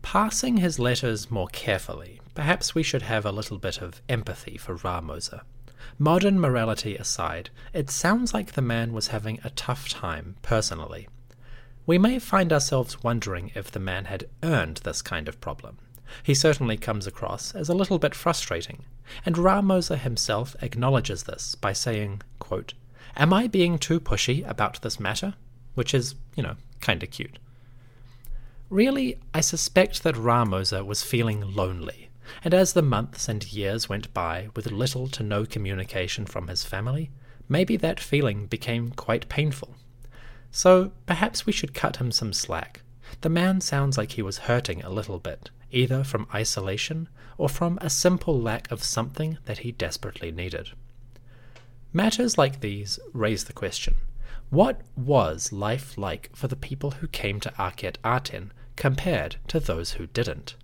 Passing 0.05 0.57
his 0.57 0.77
letters 0.77 1.31
more 1.31 1.47
carefully, 1.47 2.21
perhaps 2.35 2.75
we 2.75 2.83
should 2.83 3.01
have 3.01 3.25
a 3.25 3.31
little 3.31 3.57
bit 3.57 3.81
of 3.81 4.03
empathy 4.07 4.55
for 4.55 4.75
Ramosa. 4.75 5.41
Modern 5.97 6.39
morality 6.39 6.95
aside, 6.95 7.49
it 7.73 7.89
sounds 7.89 8.31
like 8.31 8.51
the 8.51 8.61
man 8.61 8.93
was 8.93 9.07
having 9.07 9.39
a 9.43 9.49
tough 9.49 9.89
time 9.89 10.35
personally. 10.43 11.09
We 11.87 11.97
may 11.97 12.19
find 12.19 12.53
ourselves 12.53 13.03
wondering 13.03 13.51
if 13.55 13.71
the 13.71 13.79
man 13.79 14.05
had 14.05 14.29
earned 14.43 14.77
this 14.83 15.01
kind 15.01 15.27
of 15.27 15.41
problem. 15.41 15.79
He 16.21 16.35
certainly 16.35 16.77
comes 16.77 17.07
across 17.07 17.55
as 17.55 17.67
a 17.67 17.73
little 17.75 17.97
bit 17.97 18.13
frustrating, 18.13 18.85
and 19.25 19.39
Ramosa 19.39 19.97
himself 19.97 20.55
acknowledges 20.61 21.23
this 21.23 21.55
by 21.55 21.73
saying, 21.73 22.21
quote, 22.37 22.75
Am 23.17 23.33
I 23.33 23.47
being 23.47 23.79
too 23.79 23.99
pushy 23.99 24.47
about 24.47 24.83
this 24.83 24.99
matter? 24.99 25.33
Which 25.73 25.95
is, 25.95 26.13
you 26.35 26.43
know, 26.43 26.57
kinda 26.79 27.07
cute. 27.07 27.39
Really, 28.75 29.17
I 29.33 29.39
suspect 29.39 30.03
that 30.03 30.17
Ramosa 30.17 30.83
was 30.83 31.01
feeling 31.01 31.55
lonely, 31.55 32.09
and 32.43 32.53
as 32.53 32.73
the 32.73 32.81
months 32.81 33.29
and 33.29 33.41
years 33.53 33.87
went 33.87 34.13
by 34.13 34.49
with 34.53 34.69
little 34.69 35.07
to 35.11 35.23
no 35.23 35.45
communication 35.45 36.25
from 36.25 36.49
his 36.49 36.65
family, 36.65 37.09
maybe 37.47 37.77
that 37.77 38.01
feeling 38.01 38.47
became 38.47 38.91
quite 38.91 39.29
painful. 39.29 39.77
So 40.51 40.91
perhaps 41.05 41.45
we 41.45 41.53
should 41.53 41.73
cut 41.73 41.95
him 41.95 42.11
some 42.11 42.33
slack. 42.33 42.81
The 43.21 43.29
man 43.29 43.61
sounds 43.61 43.97
like 43.97 44.11
he 44.11 44.21
was 44.21 44.39
hurting 44.39 44.83
a 44.83 44.89
little 44.89 45.19
bit, 45.19 45.51
either 45.71 46.03
from 46.03 46.27
isolation 46.35 47.07
or 47.37 47.47
from 47.47 47.77
a 47.79 47.89
simple 47.89 48.37
lack 48.37 48.69
of 48.69 48.83
something 48.83 49.37
that 49.45 49.59
he 49.59 49.71
desperately 49.71 50.33
needed. 50.33 50.71
Matters 51.93 52.37
like 52.37 52.59
these 52.59 52.99
raise 53.13 53.45
the 53.45 53.53
question 53.53 53.95
what 54.51 54.81
was 54.95 55.51
life 55.51 55.97
like 55.97 56.29
for 56.35 56.47
the 56.47 56.55
people 56.55 56.91
who 56.91 57.07
came 57.07 57.39
to 57.39 57.51
Akhet 57.57 57.97
Aten 58.05 58.51
compared 58.75 59.37
to 59.47 59.59
those 59.59 59.93
who 59.93 60.07
didn't? 60.07 60.55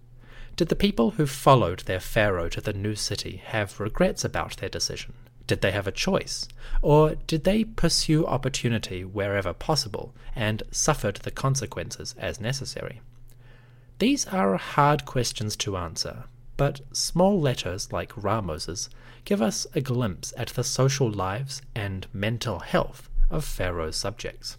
Did 0.55 0.67
the 0.67 0.75
people 0.75 1.11
who 1.11 1.25
followed 1.25 1.79
their 1.81 1.99
pharaoh 1.99 2.49
to 2.49 2.61
the 2.61 2.73
new 2.73 2.95
city 2.95 3.41
have 3.45 3.79
regrets 3.79 4.23
about 4.23 4.57
their 4.57 4.69
decision? 4.69 5.13
Did 5.47 5.61
they 5.61 5.71
have 5.71 5.87
a 5.87 5.91
choice? 5.91 6.47
Or 6.81 7.15
did 7.15 7.43
they 7.43 7.63
pursue 7.63 8.25
opportunity 8.25 9.03
wherever 9.03 9.53
possible 9.53 10.13
and 10.35 10.63
suffered 10.71 11.17
the 11.17 11.31
consequences 11.31 12.15
as 12.17 12.39
necessary? 12.39 13.01
These 13.99 14.27
are 14.27 14.55
hard 14.57 15.05
questions 15.05 15.55
to 15.57 15.77
answer, 15.77 16.25
but 16.57 16.81
small 16.91 17.39
letters 17.39 17.91
like 17.91 18.15
Ramos's 18.15 18.89
give 19.25 19.41
us 19.41 19.67
a 19.73 19.81
glimpse 19.81 20.33
at 20.37 20.49
the 20.49 20.63
social 20.63 21.09
lives 21.09 21.61
and 21.75 22.07
mental 22.13 22.59
health 22.59 23.09
of 23.29 23.45
Pharaoh's 23.45 23.95
subjects. 23.95 24.57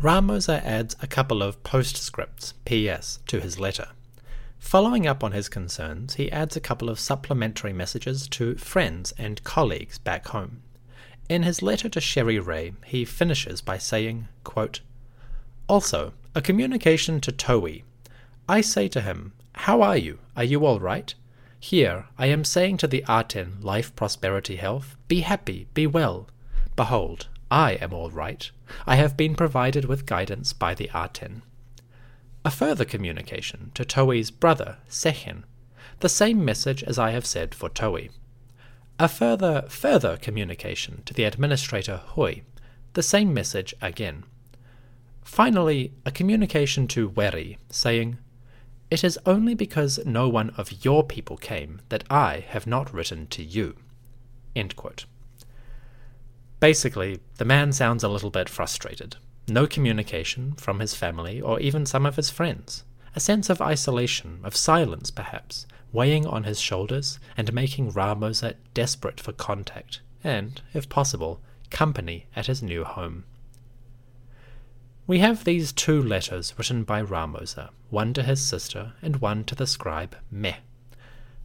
Ramosa 0.00 0.62
adds 0.64 0.96
a 1.00 1.06
couple 1.06 1.42
of 1.42 1.62
postscripts, 1.62 2.54
PS, 2.66 3.20
to 3.26 3.40
his 3.40 3.58
letter. 3.58 3.88
Following 4.58 5.06
up 5.06 5.22
on 5.22 5.32
his 5.32 5.48
concerns, 5.48 6.14
he 6.14 6.32
adds 6.32 6.56
a 6.56 6.60
couple 6.60 6.88
of 6.88 6.98
supplementary 6.98 7.72
messages 7.72 8.26
to 8.28 8.56
friends 8.56 9.12
and 9.16 9.44
colleagues 9.44 9.98
back 9.98 10.28
home. 10.28 10.62
In 11.28 11.42
his 11.42 11.62
letter 11.62 11.88
to 11.90 12.00
Sherry 12.00 12.38
Ray, 12.38 12.72
he 12.84 13.04
finishes 13.04 13.60
by 13.60 13.78
saying, 13.78 14.28
quote, 14.42 14.80
Also, 15.68 16.12
a 16.34 16.42
communication 16.42 17.20
to 17.20 17.32
Towie. 17.32 17.84
I 18.48 18.60
say 18.62 18.88
to 18.88 19.00
him, 19.00 19.32
How 19.54 19.80
are 19.80 19.96
you? 19.96 20.18
Are 20.36 20.44
you 20.44 20.66
all 20.66 20.80
right? 20.80 21.14
Here, 21.60 22.06
I 22.18 22.26
am 22.26 22.44
saying 22.44 22.78
to 22.78 22.86
the 22.86 23.04
Aten 23.08 23.58
Life, 23.62 23.94
Prosperity, 23.96 24.56
Health, 24.56 24.96
Be 25.08 25.20
happy, 25.20 25.66
be 25.72 25.86
well. 25.86 26.28
Behold, 26.76 27.28
I 27.54 27.74
am 27.74 27.92
all 27.92 28.10
right. 28.10 28.50
I 28.84 28.96
have 28.96 29.16
been 29.16 29.36
provided 29.36 29.84
with 29.84 30.06
guidance 30.06 30.52
by 30.52 30.74
the 30.74 30.90
Aten. 30.92 31.42
A 32.44 32.50
further 32.50 32.84
communication 32.84 33.70
to 33.74 33.84
Towie's 33.84 34.32
brother, 34.32 34.78
Sechen. 34.88 35.44
The 36.00 36.08
same 36.08 36.44
message 36.44 36.82
as 36.82 36.98
I 36.98 37.12
have 37.12 37.24
said 37.24 37.54
for 37.54 37.68
Towie. 37.68 38.10
A 38.98 39.06
further, 39.06 39.66
further 39.68 40.16
communication 40.16 41.02
to 41.04 41.14
the 41.14 41.22
administrator 41.22 41.98
Hui. 42.16 42.42
The 42.94 43.04
same 43.04 43.32
message 43.32 43.72
again. 43.80 44.24
Finally, 45.22 45.92
a 46.04 46.10
communication 46.10 46.88
to 46.88 47.08
Weri, 47.08 47.58
saying, 47.70 48.18
It 48.90 49.04
is 49.04 49.16
only 49.26 49.54
because 49.54 50.04
no 50.04 50.28
one 50.28 50.50
of 50.56 50.84
your 50.84 51.04
people 51.04 51.36
came 51.36 51.82
that 51.88 52.02
I 52.10 52.44
have 52.48 52.66
not 52.66 52.92
written 52.92 53.28
to 53.28 53.44
you. 53.44 53.76
Basically, 56.64 57.20
the 57.36 57.44
man 57.44 57.74
sounds 57.74 58.02
a 58.02 58.08
little 58.08 58.30
bit 58.30 58.48
frustrated. 58.48 59.16
No 59.46 59.66
communication 59.66 60.54
from 60.54 60.80
his 60.80 60.94
family 60.94 61.38
or 61.38 61.60
even 61.60 61.84
some 61.84 62.06
of 62.06 62.16
his 62.16 62.30
friends. 62.30 62.84
A 63.14 63.20
sense 63.20 63.50
of 63.50 63.60
isolation, 63.60 64.40
of 64.42 64.56
silence 64.56 65.10
perhaps, 65.10 65.66
weighing 65.92 66.26
on 66.26 66.44
his 66.44 66.58
shoulders 66.58 67.18
and 67.36 67.52
making 67.52 67.92
Ramosa 67.92 68.54
desperate 68.72 69.20
for 69.20 69.32
contact 69.32 70.00
and, 70.24 70.62
if 70.72 70.88
possible, 70.88 71.42
company 71.68 72.28
at 72.34 72.46
his 72.46 72.62
new 72.62 72.82
home. 72.82 73.24
We 75.06 75.18
have 75.18 75.44
these 75.44 75.70
two 75.70 76.02
letters 76.02 76.54
written 76.56 76.82
by 76.82 77.02
Ramosa, 77.02 77.72
one 77.90 78.14
to 78.14 78.22
his 78.22 78.40
sister 78.40 78.94
and 79.02 79.16
one 79.16 79.44
to 79.44 79.54
the 79.54 79.66
scribe 79.66 80.16
Meh. 80.30 80.60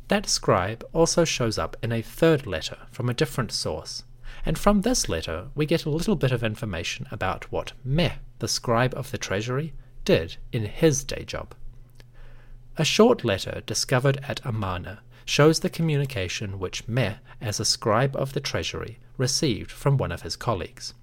That 0.07 0.29
scribe 0.29 0.81
also 0.93 1.25
shows 1.25 1.57
up 1.57 1.75
in 1.83 1.91
a 1.91 2.01
third 2.01 2.47
letter 2.47 2.77
from 2.89 3.09
a 3.09 3.13
different 3.13 3.51
source, 3.51 4.03
and 4.45 4.57
from 4.57 4.81
this 4.81 5.09
letter 5.09 5.47
we 5.55 5.65
get 5.65 5.85
a 5.85 5.89
little 5.89 6.15
bit 6.15 6.31
of 6.31 6.43
information 6.43 7.07
about 7.11 7.51
what 7.51 7.73
Meh, 7.83 8.13
the 8.39 8.47
scribe 8.47 8.93
of 8.95 9.11
the 9.11 9.17
treasury, 9.17 9.73
did 10.05 10.37
in 10.51 10.65
his 10.65 11.03
day 11.03 11.23
job. 11.23 11.53
A 12.77 12.85
short 12.85 13.25
letter 13.25 13.61
discovered 13.65 14.19
at 14.27 14.39
Amarna 14.45 15.01
shows 15.25 15.59
the 15.59 15.69
communication 15.69 16.59
which 16.59 16.87
Meh, 16.87 17.15
as 17.41 17.59
a 17.59 17.65
scribe 17.65 18.15
of 18.15 18.33
the 18.33 18.39
treasury, 18.39 18.99
received 19.17 19.71
from 19.71 19.97
one 19.97 20.11
of 20.11 20.21
his 20.21 20.35
colleagues. 20.35 20.93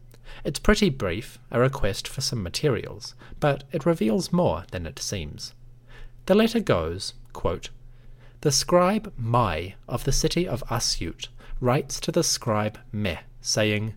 It's 0.43 0.59
pretty 0.59 0.90
brief, 0.90 1.38
a 1.50 1.61
request 1.61 2.09
for 2.09 2.21
some 2.21 2.43
materials, 2.43 3.14
but 3.38 3.64
it 3.73 3.87
reveals 3.87 4.33
more 4.33 4.64
than 4.71 4.87
it 4.87 4.99
seems. 4.99 5.52
The 6.26 6.35
letter 6.35 6.61
goes, 6.61 7.14
quote, 7.33 7.71
The 8.40 8.50
scribe 8.50 9.12
Mai 9.16 9.75
of 9.88 10.05
the 10.05 10.12
city 10.12 10.49
of 10.49 10.64
Asyut 10.69 11.28
writes 11.60 12.00
to 12.00 12.12
the 12.12 12.22
scribe 12.22 12.78
Meh, 12.92 13.18
saying, 13.40 13.94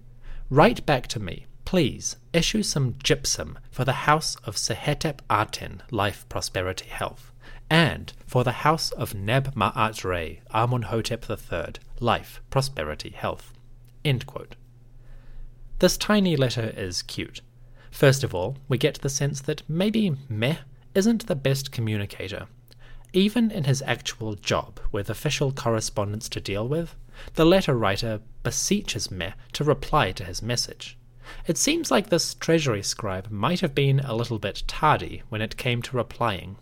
Write 0.50 0.86
back 0.86 1.08
to 1.08 1.20
me, 1.20 1.46
please 1.66 2.16
issue 2.34 2.64
some 2.64 2.96
gypsum 3.04 3.60
for 3.70 3.86
the 3.86 4.08
house 4.08 4.36
of 4.44 4.56
Sehetep 4.56 5.20
Aten, 5.30 5.84
Life, 5.92 6.28
Prosperity, 6.30 6.88
Health, 6.88 7.32
and 7.70 8.14
for 8.26 8.44
the 8.44 8.64
house 8.64 8.92
of 8.92 9.14
Neb 9.14 9.54
Ma'at 9.54 10.04
Re, 10.04 10.42
Amunhotep 10.54 11.30
III, 11.30 11.74
Life, 12.00 12.42
Prosperity, 12.50 13.12
Health. 13.12 13.54
This 15.80 15.98
tiny 15.98 16.36
letter 16.36 16.74
is 16.76 17.04
cute. 17.04 17.42
First 17.92 18.24
of 18.24 18.34
all, 18.34 18.58
we 18.68 18.78
get 18.78 19.02
the 19.02 19.10
sense 19.10 19.42
that 19.42 19.62
maybe 19.70 20.16
Meh 20.28 20.58
isn't 20.96 21.28
the 21.28 21.36
best 21.36 21.72
communicator. 21.72 22.48
Even 23.14 23.52
in 23.52 23.66
his 23.66 23.82
actual 23.84 24.36
job, 24.36 24.80
with 24.92 25.10
official 25.10 25.52
correspondence 25.52 26.30
to 26.30 26.42
deal 26.42 26.68
with, 26.68 26.96
the 27.36 27.46
letter 27.46 27.76
writer 27.76 28.22
beseeches 28.44 29.12
Meh 29.12 29.34
to 29.54 29.64
reply 29.64 30.12
to 30.14 30.24
his 30.24 30.42
message. 30.42 30.98
It 31.46 31.58
seems 31.58 31.92
like 31.92 32.10
this 32.10 32.34
treasury 32.34 32.82
scribe 32.82 33.30
might 33.30 33.60
have 33.60 33.76
been 33.76 34.00
a 34.00 34.16
little 34.16 34.40
bit 34.40 34.64
tardy 34.68 35.24
when 35.30 35.42
it 35.42 35.58
came 35.58 35.82
to 35.84 35.98
replying. 35.98 36.58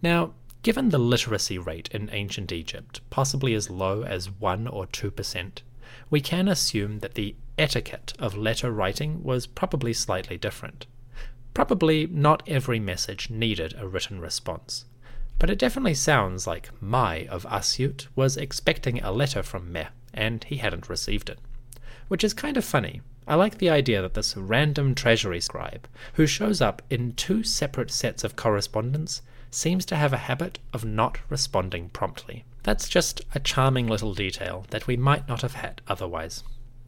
Now, 0.00 0.34
given 0.62 0.90
the 0.90 0.98
literacy 0.98 1.58
rate 1.58 1.88
in 1.92 2.08
ancient 2.10 2.52
Egypt, 2.52 3.00
possibly 3.10 3.54
as 3.54 3.70
low 3.70 4.02
as 4.02 4.30
1 4.30 4.68
or 4.68 4.86
2%, 4.86 5.62
we 6.10 6.20
can 6.20 6.48
assume 6.48 7.00
that 7.00 7.14
the 7.14 7.34
etiquette 7.58 8.12
of 8.18 8.36
letter 8.36 8.70
writing 8.70 9.22
was 9.22 9.46
probably 9.46 9.92
slightly 9.92 10.36
different. 10.36 10.86
Probably 11.52 12.06
not 12.06 12.42
every 12.48 12.80
message 12.80 13.30
needed 13.30 13.74
a 13.78 13.86
written 13.86 14.20
response. 14.20 14.86
But 15.38 15.50
it 15.50 15.58
definitely 15.58 15.94
sounds 15.94 16.46
like 16.46 16.70
Mai 16.80 17.26
of 17.26 17.44
Asyut 17.46 18.06
was 18.14 18.36
expecting 18.36 19.02
a 19.02 19.12
letter 19.12 19.42
from 19.42 19.72
Meh, 19.72 19.88
and 20.12 20.44
he 20.44 20.58
hadn't 20.58 20.88
received 20.88 21.28
it. 21.28 21.38
Which 22.08 22.22
is 22.22 22.34
kind 22.34 22.56
of 22.56 22.64
funny. 22.64 23.00
I 23.26 23.34
like 23.34 23.58
the 23.58 23.70
idea 23.70 24.02
that 24.02 24.14
this 24.14 24.36
random 24.36 24.94
treasury 24.94 25.40
scribe, 25.40 25.88
who 26.14 26.26
shows 26.26 26.60
up 26.60 26.82
in 26.90 27.14
two 27.14 27.42
separate 27.42 27.90
sets 27.90 28.22
of 28.22 28.36
correspondence, 28.36 29.22
seems 29.50 29.84
to 29.86 29.96
have 29.96 30.12
a 30.12 30.18
habit 30.18 30.58
of 30.72 30.84
not 30.84 31.18
responding 31.28 31.88
promptly. 31.88 32.44
That's 32.64 32.88
just 32.88 33.22
a 33.34 33.40
charming 33.40 33.86
little 33.86 34.14
detail 34.14 34.66
that 34.70 34.86
we 34.86 34.96
might 34.96 35.28
not 35.28 35.42
have 35.42 35.54
had 35.54 35.80
otherwise. 35.88 36.44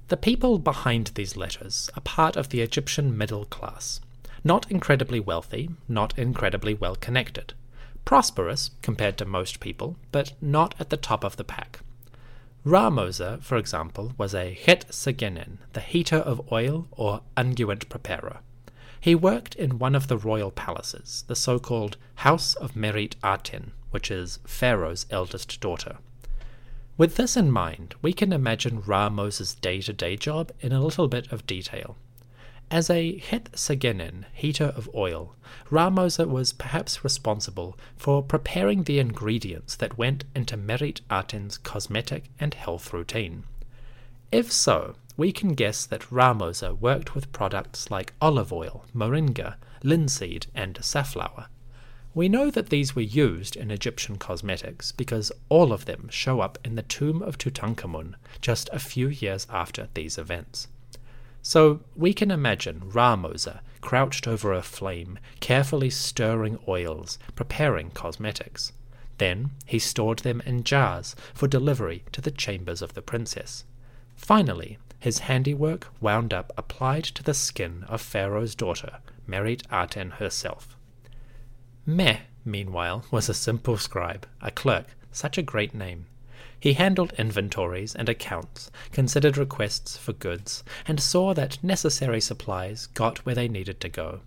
The 0.09 0.17
people 0.17 0.59
behind 0.59 1.09
these 1.09 1.37
letters 1.37 1.91
are 1.97 2.01
part 2.03 2.37
of 2.37 2.51
the 2.51 2.61
Egyptian 2.61 3.17
middle 3.17 3.45
class. 3.47 4.01
Not 4.45 4.71
incredibly 4.71 5.21
wealthy, 5.21 5.71
not 5.89 6.17
incredibly 6.19 6.75
well 6.75 6.97
connected. 6.97 7.55
Prosperous 8.07 8.71
compared 8.83 9.19
to 9.19 9.25
most 9.25 9.59
people, 9.59 9.97
but 10.13 10.33
not 10.41 10.77
at 10.79 10.91
the 10.91 10.97
top 10.97 11.25
of 11.25 11.37
the 11.37 11.45
pack. 11.45 11.81
Ramosa, 12.65 13.43
for 13.43 13.57
example, 13.57 14.13
was 14.17 14.33
a 14.33 14.55
het 14.55 14.87
segenen, 14.91 15.59
the 15.73 15.81
heater 15.81 16.19
of 16.19 16.51
oil 16.53 16.87
or 16.93 17.23
unguent 17.37 17.89
preparer. 17.89 18.39
He 19.01 19.17
worked 19.17 19.57
in 19.57 19.81
one 19.81 19.97
of 19.97 20.07
the 20.07 20.17
royal 20.17 20.53
palaces, 20.53 21.25
the 21.27 21.35
so 21.35 21.59
called 21.59 21.97
House 22.17 22.55
of 22.55 22.77
Merit 22.77 23.17
Aten, 23.25 23.73
which 23.91 24.11
is 24.11 24.39
Pharaoh's 24.47 25.07
eldest 25.11 25.61
daughter. 25.61 25.99
With 26.97 27.17
this 27.17 27.37
in 27.37 27.51
mind, 27.51 27.97
we 28.03 28.13
can 28.13 28.33
imagine 28.33 28.83
Ramos's 28.87 29.55
day 29.57 29.81
to 29.83 29.93
day 29.93 30.17
job 30.17 30.53
in 30.61 30.73
a 30.73 30.81
little 30.81 31.09
bit 31.09 31.31
of 31.33 31.47
detail. 31.47 31.97
As 32.71 32.91
a 32.91 33.19
het 33.19 33.51
segenen, 33.53 34.25
heater 34.33 34.73
of 34.77 34.89
oil, 34.95 35.37
Ramosa 35.71 36.27
was 36.27 36.53
perhaps 36.53 37.05
responsible 37.05 37.79
for 37.97 38.23
preparing 38.23 38.83
the 38.83 38.99
ingredients 38.99 39.77
that 39.77 39.97
went 39.97 40.25
into 40.35 40.57
Merit 40.57 41.01
Aten's 41.09 41.59
cosmetic 41.59 42.25
and 42.41 42.55
health 42.55 42.93
routine. 42.93 43.45
If 44.33 44.51
so, 44.51 44.97
we 45.17 45.31
can 45.31 45.55
guess 45.55 45.87
that 45.87 46.11
Ramosa 46.11 46.75
worked 46.75 47.15
with 47.15 47.33
products 47.33 47.91
like 47.91 48.15
olive 48.21 48.53
oil, 48.53 48.85
moringa, 48.93 49.57
linseed, 49.85 50.47
and 50.55 50.79
safflower, 50.83 51.47
we 52.17 52.31
know 52.31 52.51
that 52.51 52.71
these 52.71 52.97
were 52.97 53.03
used 53.03 53.57
in 53.57 53.71
Egyptian 53.71 54.17
cosmetics 54.17 54.91
because 54.91 55.31
all 55.51 55.71
of 55.71 55.85
them 55.85 56.09
show 56.11 56.41
up 56.41 56.59
in 56.65 56.75
the 56.75 56.83
tomb 56.83 57.21
of 57.21 57.37
Tutankhamun 57.37 58.15
just 58.41 58.71
a 58.73 58.79
few 58.79 59.09
years 59.09 59.47
after 59.51 59.89
these 59.93 60.17
events. 60.17 60.69
So 61.49 61.79
we 61.95 62.13
can 62.13 62.33
imagine 62.33 62.91
Ramosa 62.93 63.61
crouched 63.81 64.27
over 64.27 64.53
a 64.53 64.63
flame, 64.63 65.17
carefully 65.39 65.91
stirring 65.91 66.59
oils, 66.67 67.21
preparing 67.37 67.91
cosmetics. 67.93 68.73
Then 69.19 69.53
he 69.65 69.79
stored 69.79 70.19
them 70.19 70.41
in 70.45 70.65
jars 70.65 71.15
for 71.35 71.47
delivery 71.47 72.03
to 72.11 72.21
the 72.21 72.33
chambers 72.33 72.83
of 72.83 72.95
the 72.95 73.01
princess. 73.01 73.65
Finally, 74.17 74.79
his 74.99 75.21
handiwork 75.21 75.87
wound 76.01 76.35
up 76.35 76.53
applied 76.59 77.05
to 77.05 77.23
the 77.23 77.33
skin 77.33 77.85
of 77.87 78.01
Pharaoh's 78.01 78.57
daughter, 78.57 78.99
Merit 79.25 79.63
Aten 79.71 80.15
herself. 80.15 80.77
Meh, 81.87 82.23
meanwhile, 82.45 83.05
was 83.13 83.29
a 83.29 83.35
simple 83.35 83.77
scribe, 83.77 84.27
a 84.43 84.51
clerk, 84.51 84.97
such 85.13 85.39
a 85.39 85.43
great 85.43 85.75
name. 85.75 86.07
He 86.59 86.73
handled 86.73 87.13
inventories 87.19 87.95
and 87.95 88.09
accounts, 88.09 88.71
considered 88.93 89.37
requests 89.37 89.97
for 89.97 90.13
goods, 90.13 90.65
and 90.87 91.01
saw 91.01 91.35
that 91.35 91.63
necessary 91.63 92.21
supplies 92.21 92.87
got 92.87 93.25
where 93.27 93.35
they 93.35 93.49
needed 93.49 93.81
to 93.81 93.89
go. 93.89 94.21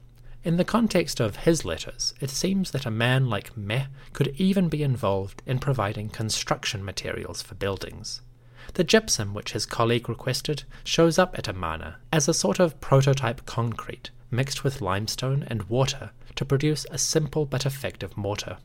In 0.43 0.57
the 0.57 0.63
context 0.63 1.19
of 1.19 1.37
his 1.37 1.65
letters, 1.65 2.13
it 2.21 2.29
seems 2.29 2.71
that 2.71 2.85
a 2.85 2.91
man 2.91 3.29
like 3.29 3.57
Meh 3.57 3.87
could 4.13 4.33
even 4.37 4.69
be 4.69 4.83
involved 4.83 5.41
in 5.45 5.59
providing 5.59 6.09
construction 6.09 6.85
materials 6.85 7.41
for 7.41 7.55
buildings. 7.55 8.21
The 8.75 8.83
gypsum 8.83 9.33
which 9.33 9.51
his 9.51 9.65
colleague 9.65 10.07
requested 10.07 10.63
shows 10.83 11.19
up 11.19 11.37
at 11.37 11.47
Amarna 11.47 11.97
as 12.13 12.27
a 12.27 12.33
sort 12.33 12.59
of 12.59 12.79
prototype 12.79 13.45
concrete 13.45 14.11
mixed 14.31 14.63
with 14.63 14.81
limestone 14.81 15.43
and 15.47 15.63
water 15.63 16.11
to 16.35 16.45
produce 16.45 16.85
a 16.91 16.97
simple 16.97 17.45
but 17.45 17.65
effective 17.65 18.15
mortar. 18.15 18.57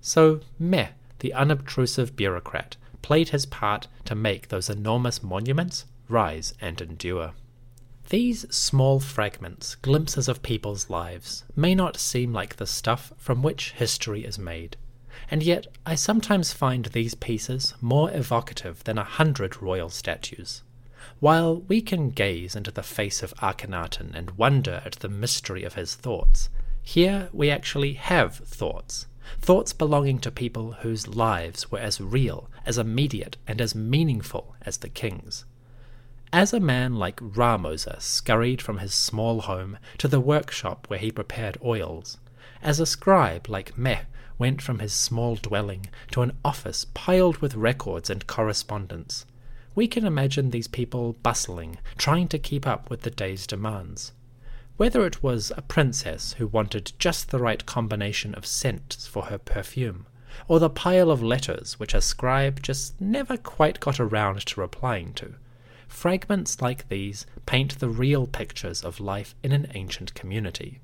So 0.00 0.40
Meh, 0.58 0.88
the 1.20 1.34
unobtrusive 1.34 2.16
bureaucrat, 2.16 2.76
played 3.02 3.28
his 3.28 3.46
part 3.46 3.88
to 4.04 4.14
make 4.14 4.48
those 4.48 4.70
enormous 4.70 5.22
monuments 5.22 5.84
rise 6.08 6.54
and 6.60 6.80
endure. 6.80 7.32
These 8.08 8.52
small 8.54 9.00
fragments, 9.00 9.74
glimpses 9.76 10.28
of 10.28 10.42
people's 10.42 10.90
lives, 10.90 11.44
may 11.54 11.74
not 11.74 11.96
seem 11.96 12.32
like 12.32 12.56
the 12.56 12.66
stuff 12.66 13.12
from 13.16 13.42
which 13.42 13.72
history 13.72 14.24
is 14.24 14.38
made, 14.38 14.76
and 15.30 15.42
yet 15.42 15.66
I 15.86 15.94
sometimes 15.94 16.52
find 16.52 16.86
these 16.86 17.14
pieces 17.14 17.74
more 17.80 18.10
evocative 18.10 18.84
than 18.84 18.98
a 18.98 19.04
hundred 19.04 19.62
royal 19.62 19.88
statues. 19.88 20.62
While 21.20 21.62
we 21.62 21.80
can 21.80 22.10
gaze 22.10 22.54
into 22.54 22.70
the 22.70 22.82
face 22.82 23.22
of 23.22 23.34
Akhenaten 23.36 24.14
and 24.14 24.32
wonder 24.32 24.82
at 24.84 24.96
the 24.96 25.08
mystery 25.08 25.64
of 25.64 25.74
his 25.74 25.94
thoughts, 25.94 26.48
here 26.82 27.28
we 27.32 27.50
actually 27.50 27.94
have 27.94 28.36
thoughts. 28.36 29.06
Thoughts 29.40 29.72
belonging 29.72 30.18
to 30.20 30.30
people 30.30 30.72
whose 30.80 31.08
lives 31.08 31.70
were 31.70 31.78
as 31.78 32.00
real, 32.00 32.50
as 32.66 32.78
immediate, 32.78 33.36
and 33.46 33.60
as 33.60 33.74
meaningful 33.74 34.56
as 34.62 34.78
the 34.78 34.88
king's. 34.88 35.44
As 36.32 36.52
a 36.52 36.60
man 36.60 36.96
like 36.96 37.20
Ramosa 37.20 38.00
scurried 38.00 38.62
from 38.62 38.78
his 38.78 38.94
small 38.94 39.42
home 39.42 39.78
to 39.98 40.08
the 40.08 40.20
workshop 40.20 40.86
where 40.88 40.98
he 40.98 41.10
prepared 41.10 41.58
oils, 41.62 42.18
as 42.62 42.80
a 42.80 42.86
scribe 42.86 43.48
like 43.48 43.76
Meh 43.76 44.04
went 44.38 44.62
from 44.62 44.78
his 44.78 44.92
small 44.92 45.36
dwelling 45.36 45.86
to 46.10 46.22
an 46.22 46.32
office 46.44 46.86
piled 46.94 47.38
with 47.38 47.54
records 47.54 48.08
and 48.08 48.26
correspondence, 48.26 49.26
we 49.74 49.86
can 49.88 50.04
imagine 50.04 50.50
these 50.50 50.68
people 50.68 51.14
bustling, 51.22 51.78
trying 51.96 52.28
to 52.28 52.38
keep 52.38 52.66
up 52.66 52.90
with 52.90 53.02
the 53.02 53.10
day's 53.10 53.46
demands. 53.46 54.12
Whether 54.76 55.06
it 55.06 55.22
was 55.22 55.52
a 55.56 55.62
princess 55.62 56.34
who 56.34 56.46
wanted 56.46 56.92
just 56.98 57.30
the 57.30 57.38
right 57.38 57.64
combination 57.66 58.34
of 58.34 58.46
scents 58.46 59.06
for 59.06 59.26
her 59.26 59.38
perfume, 59.38 60.06
or 60.48 60.58
the 60.58 60.70
pile 60.70 61.10
of 61.10 61.22
letters 61.22 61.78
which 61.78 61.94
a 61.94 62.00
scribe 62.00 62.62
just 62.62 63.00
never 63.00 63.36
quite 63.36 63.80
got 63.80 64.00
around 64.00 64.44
to 64.46 64.60
replying 64.60 65.12
to, 65.14 65.34
fragments 65.88 66.62
like 66.62 66.88
these 66.88 67.26
paint 67.44 67.78
the 67.78 67.88
real 67.88 68.26
pictures 68.26 68.82
of 68.82 68.98
life 68.98 69.34
in 69.42 69.52
an 69.52 69.70
ancient 69.74 70.14
community. 70.14 70.80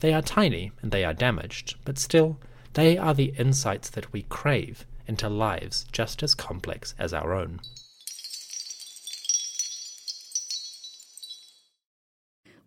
They 0.00 0.14
are 0.14 0.22
tiny 0.22 0.72
and 0.80 0.92
they 0.92 1.04
are 1.04 1.14
damaged, 1.14 1.76
but 1.84 1.98
still, 1.98 2.38
they 2.74 2.96
are 2.96 3.12
the 3.12 3.34
insights 3.36 3.90
that 3.90 4.12
we 4.12 4.22
crave 4.22 4.86
into 5.06 5.28
lives 5.28 5.84
just 5.92 6.22
as 6.22 6.34
complex 6.34 6.94
as 6.98 7.12
our 7.12 7.34
own. 7.34 7.60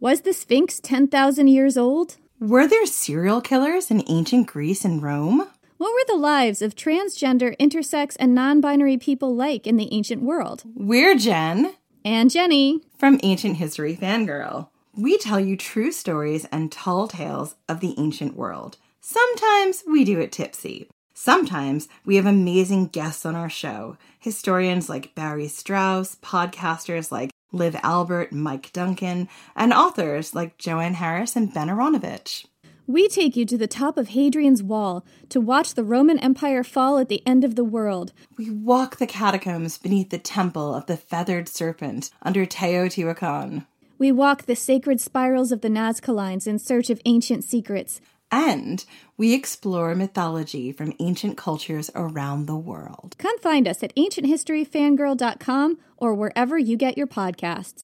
Was 0.05 0.21
the 0.21 0.33
Sphinx 0.33 0.79
10,000 0.79 1.47
years 1.47 1.79
old? 1.79 2.17
Were 2.39 2.67
there 2.67 2.85
serial 2.85 3.41
killers 3.41 3.89
in 3.89 4.03
ancient 4.07 4.45
Greece 4.45 4.85
and 4.85 5.01
Rome? 5.01 5.47
What 5.77 5.93
were 5.93 6.05
the 6.05 6.21
lives 6.21 6.61
of 6.61 6.75
transgender, 6.75 7.57
intersex, 7.57 8.15
and 8.19 8.35
non 8.35 8.61
binary 8.61 8.99
people 8.99 9.35
like 9.35 9.65
in 9.65 9.77
the 9.77 9.91
ancient 9.91 10.21
world? 10.21 10.61
We're 10.75 11.15
Jen 11.15 11.73
And 12.05 12.29
Jenny. 12.29 12.81
From 12.99 13.19
Ancient 13.23 13.57
History 13.57 13.95
Fangirl. 13.95 14.69
We 14.95 15.17
tell 15.17 15.39
you 15.39 15.57
true 15.57 15.91
stories 15.91 16.45
and 16.51 16.71
tall 16.71 17.07
tales 17.07 17.55
of 17.67 17.79
the 17.79 17.95
ancient 17.97 18.35
world. 18.35 18.77
Sometimes 19.01 19.81
we 19.89 20.03
do 20.03 20.19
it 20.19 20.31
tipsy. 20.31 20.87
Sometimes 21.15 21.87
we 22.05 22.17
have 22.17 22.27
amazing 22.27 22.89
guests 22.89 23.25
on 23.25 23.33
our 23.33 23.49
show 23.49 23.97
historians 24.19 24.87
like 24.87 25.15
Barry 25.15 25.47
Strauss, 25.47 26.17
podcasters 26.17 27.11
like 27.11 27.31
Liv 27.51 27.75
Albert, 27.83 28.31
Mike 28.31 28.71
Duncan, 28.73 29.27
and 29.55 29.73
authors 29.73 30.35
like 30.35 30.57
Joanne 30.57 30.95
Harris 30.95 31.35
and 31.35 31.53
Ben 31.53 31.69
Aaronovitch. 31.69 32.45
We 32.87 33.07
take 33.07 33.35
you 33.35 33.45
to 33.47 33.57
the 33.57 33.67
top 33.67 33.97
of 33.97 34.09
Hadrian's 34.09 34.61
Wall 34.61 35.03
to 35.29 35.41
watch 35.41 35.73
the 35.73 35.83
Roman 35.83 36.19
Empire 36.19 36.63
fall 36.63 36.99
at 36.99 37.09
the 37.09 37.25
end 37.25 37.43
of 37.43 37.55
the 37.55 37.63
world. 37.63 38.13
We 38.37 38.51
walk 38.51 38.97
the 38.97 39.07
catacombs 39.07 39.79
beneath 39.79 40.11
the 40.11 40.19
temple 40.19 40.75
of 40.75 40.85
the 40.85 40.95
feathered 40.95 41.49
serpent 41.49 42.11
under 42.21 42.45
Teotihuacan. 42.45 43.65
We 43.97 44.11
walk 44.11 44.43
the 44.43 44.55
sacred 44.55 45.01
spirals 45.01 45.51
of 45.51 45.61
the 45.61 45.69
Nazca 45.69 46.13
Lines 46.13 46.45
in 46.45 46.59
search 46.59 46.89
of 46.89 47.01
ancient 47.05 47.43
secrets. 47.43 48.01
And 48.31 48.83
we 49.17 49.33
explore 49.33 49.95
mythology 49.95 50.71
from 50.71 50.93
ancient 50.99 51.37
cultures 51.37 51.89
around 51.95 52.45
the 52.45 52.57
world. 52.57 53.15
Come 53.17 53.37
find 53.39 53.67
us 53.67 53.83
at 53.83 53.95
ancienthistoryfangirl.com 53.95 55.79
or 55.97 56.13
wherever 56.13 56.57
you 56.57 56.75
get 56.77 56.97
your 56.97 57.07
podcasts. 57.07 57.81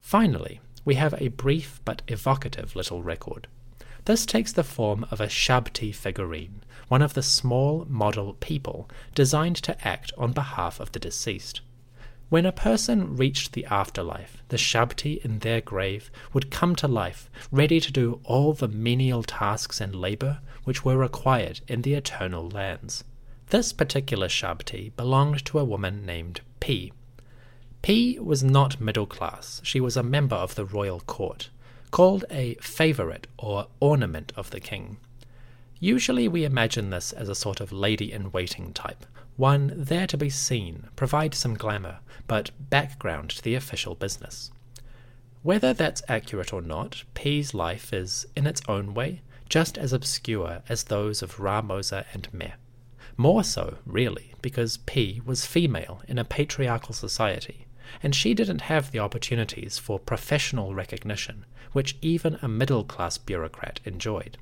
Finally, 0.00 0.60
we 0.84 0.96
have 0.96 1.14
a 1.18 1.28
brief 1.28 1.80
but 1.84 2.02
evocative 2.08 2.74
little 2.74 3.02
record. 3.02 3.46
This 4.04 4.26
takes 4.26 4.52
the 4.52 4.64
form 4.64 5.06
of 5.12 5.20
a 5.20 5.28
Shabti 5.28 5.94
figurine, 5.94 6.64
one 6.88 7.02
of 7.02 7.14
the 7.14 7.22
small 7.22 7.86
model 7.88 8.34
people 8.34 8.90
designed 9.14 9.56
to 9.56 9.86
act 9.86 10.12
on 10.18 10.32
behalf 10.32 10.80
of 10.80 10.90
the 10.90 10.98
deceased. 10.98 11.60
When 12.32 12.46
a 12.46 12.50
person 12.50 13.18
reached 13.18 13.52
the 13.52 13.66
afterlife, 13.66 14.42
the 14.48 14.56
Shabti 14.56 15.22
in 15.22 15.40
their 15.40 15.60
grave 15.60 16.10
would 16.32 16.50
come 16.50 16.74
to 16.76 16.88
life, 16.88 17.28
ready 17.50 17.78
to 17.78 17.92
do 17.92 18.22
all 18.24 18.54
the 18.54 18.68
menial 18.68 19.22
tasks 19.22 19.82
and 19.82 19.94
labor 19.94 20.40
which 20.64 20.82
were 20.82 20.96
required 20.96 21.60
in 21.68 21.82
the 21.82 21.92
eternal 21.92 22.48
lands. 22.48 23.04
This 23.50 23.74
particular 23.74 24.28
Shabti 24.28 24.96
belonged 24.96 25.44
to 25.44 25.58
a 25.58 25.64
woman 25.66 26.06
named 26.06 26.40
P. 26.58 26.94
P 27.82 28.18
was 28.18 28.42
not 28.42 28.80
middle 28.80 29.04
class, 29.04 29.60
she 29.62 29.78
was 29.78 29.98
a 29.98 30.02
member 30.02 30.36
of 30.36 30.54
the 30.54 30.64
royal 30.64 31.00
court, 31.00 31.50
called 31.90 32.24
a 32.30 32.54
favourite 32.62 33.26
or 33.36 33.66
ornament 33.78 34.32
of 34.36 34.48
the 34.48 34.60
king. 34.60 34.96
Usually 35.80 36.28
we 36.28 36.46
imagine 36.46 36.88
this 36.88 37.12
as 37.12 37.28
a 37.28 37.34
sort 37.34 37.60
of 37.60 37.72
lady 37.72 38.10
in 38.10 38.32
waiting 38.32 38.72
type, 38.72 39.04
one 39.36 39.72
there 39.76 40.06
to 40.06 40.16
be 40.16 40.30
seen, 40.30 40.88
provide 40.96 41.34
some 41.34 41.54
glamour, 41.54 41.98
but 42.26 42.50
background 42.70 43.30
to 43.30 43.42
the 43.42 43.54
official 43.54 43.94
business. 43.94 44.50
Whether 45.42 45.72
that's 45.72 46.02
accurate 46.08 46.52
or 46.52 46.62
not, 46.62 47.04
P's 47.14 47.52
life 47.54 47.92
is, 47.92 48.26
in 48.36 48.46
its 48.46 48.62
own 48.68 48.94
way, 48.94 49.22
just 49.48 49.76
as 49.76 49.92
obscure 49.92 50.62
as 50.68 50.84
those 50.84 51.22
of 51.22 51.38
Ramosa 51.38 52.04
and 52.12 52.32
Meh. 52.32 52.52
More 53.16 53.44
so, 53.44 53.78
really, 53.84 54.34
because 54.40 54.78
P 54.78 55.20
was 55.24 55.46
female 55.46 56.02
in 56.08 56.18
a 56.18 56.24
patriarchal 56.24 56.94
society, 56.94 57.66
and 58.02 58.14
she 58.14 58.34
didn't 58.34 58.62
have 58.62 58.90
the 58.90 59.00
opportunities 59.00 59.78
for 59.78 59.98
professional 59.98 60.74
recognition 60.74 61.44
which 61.72 61.96
even 62.00 62.38
a 62.42 62.48
middle 62.48 62.84
class 62.84 63.18
bureaucrat 63.18 63.80
enjoyed. 63.84 64.38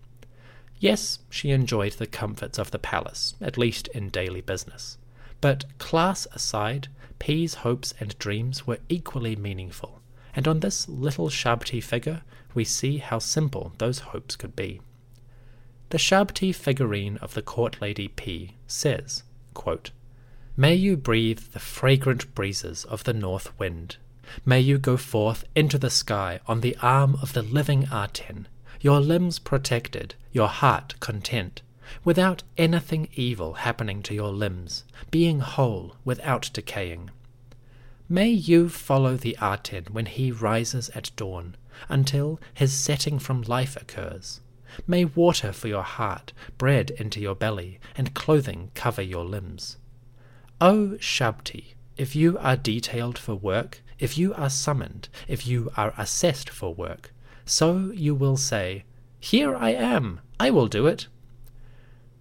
Yes, 0.81 1.19
she 1.29 1.51
enjoyed 1.51 1.93
the 1.93 2.07
comforts 2.07 2.59
of 2.59 2.71
the 2.71 2.79
palace, 2.79 3.35
at 3.41 3.59
least 3.59 3.89
in 3.89 4.09
daily 4.09 4.41
business. 4.41 4.97
But 5.43 5.67
class 5.79 6.27
aside, 6.33 6.89
P's 7.19 7.55
hopes 7.55 7.93
and 8.01 8.19
dreams 8.19 8.67
were 8.67 8.79
equally 8.89 9.37
meaningful, 9.37 10.01
and 10.35 10.49
on 10.49 10.61
this 10.61 10.89
little 10.89 11.29
Shabti 11.29 11.83
figure 11.83 12.23
we 12.55 12.65
see 12.65 12.97
how 12.97 13.19
simple 13.19 13.75
those 13.77 13.99
hopes 13.99 14.37
could 14.37 14.57
be. 14.57 14.81
The 15.91 15.99
Shabti 15.99 16.55
figurine 16.55 17.19
of 17.19 17.35
the 17.35 17.43
court 17.43 17.81
lady 17.83 18.09
P 18.09 18.57
says, 18.67 19.23
quote, 19.53 19.91
May 20.57 20.75
you 20.75 20.97
breathe 20.97 21.41
the 21.53 21.59
fragrant 21.59 22.35
breezes 22.35 22.85
of 22.85 23.05
the 23.05 23.13
north 23.13 23.57
wind. 23.59 23.97
May 24.47 24.61
you 24.61 24.79
go 24.79 24.97
forth 24.97 25.45
into 25.55 25.79
the 25.79 25.91
sky 25.91 26.41
on 26.47 26.61
the 26.61 26.77
arm 26.81 27.19
of 27.21 27.35
the 27.35 27.43
living 27.43 27.89
Aten, 27.93 28.49
your 28.81 29.01
limbs 29.01 29.39
protected, 29.39 30.15
your 30.33 30.49
heart 30.49 30.95
content, 31.01 31.63
without 32.05 32.43
anything 32.57 33.09
evil 33.15 33.55
happening 33.55 34.03
to 34.03 34.15
your 34.15 34.33
limbs, 34.33 34.85
being 35.11 35.41
whole 35.41 35.97
without 36.05 36.51
decaying. 36.53 37.11
May 38.09 38.31
you 38.31 38.69
follow 38.69 39.17
the 39.17 39.37
Aten 39.41 39.87
when 39.93 40.07
he 40.07 40.33
rises 40.33 40.89
at 40.91 41.11
dawn, 41.17 41.57
until 41.89 42.41
his 42.55 42.73
setting 42.73 43.19
from 43.19 43.43
life 43.43 43.77
occurs. 43.77 44.41
May 44.87 45.05
water 45.05 45.53
for 45.53 45.69
your 45.69 45.83
heart, 45.83 46.33
bread 46.59 46.91
into 46.91 47.21
your 47.21 47.35
belly, 47.35 47.81
and 47.97 48.15
clothing 48.15 48.71
cover 48.75 49.03
your 49.03 49.25
limbs. 49.25 49.77
O 50.61 50.97
Shabti, 50.99 51.75
if 51.97 52.17
you 52.17 52.39
are 52.39 52.57
detailed 52.57 53.19
for 53.19 53.35
work, 53.35 53.83
if 53.99 54.17
you 54.17 54.33
are 54.35 54.51
summoned, 54.51 55.09
if 55.29 55.47
you 55.47 55.71
are 55.77 55.93
assessed 55.99 56.49
for 56.49 56.75
work, 56.75 57.13
so 57.45 57.91
you 57.95 58.15
will 58.15 58.37
say, 58.37 58.85
Here 59.19 59.55
I 59.55 59.71
am, 59.71 60.21
I 60.39 60.51
will 60.51 60.69
do 60.69 60.87
it. 60.87 61.09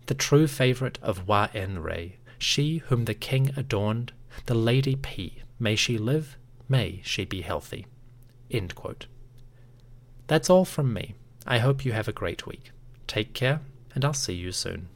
The 0.07 0.15
true 0.15 0.47
favourite 0.47 0.97
of 1.01 1.27
Wa 1.27 1.49
En 1.53 1.79
Re, 1.79 2.17
she 2.37 2.77
whom 2.77 3.05
the 3.05 3.13
king 3.13 3.51
adorned, 3.55 4.11
the 4.45 4.55
Lady 4.55 4.95
P, 4.95 5.43
may 5.59 5.75
she 5.75 5.97
live, 5.97 6.37
may 6.67 7.01
she 7.03 7.25
be 7.25 7.41
healthy. 7.41 7.85
That's 10.27 10.49
all 10.49 10.65
from 10.65 10.93
me. 10.93 11.15
I 11.45 11.59
hope 11.59 11.85
you 11.85 11.91
have 11.91 12.07
a 12.07 12.13
great 12.13 12.45
week. 12.45 12.71
Take 13.07 13.33
care, 13.33 13.61
and 13.93 14.05
I'll 14.05 14.13
see 14.13 14.33
you 14.33 14.51
soon. 14.51 14.89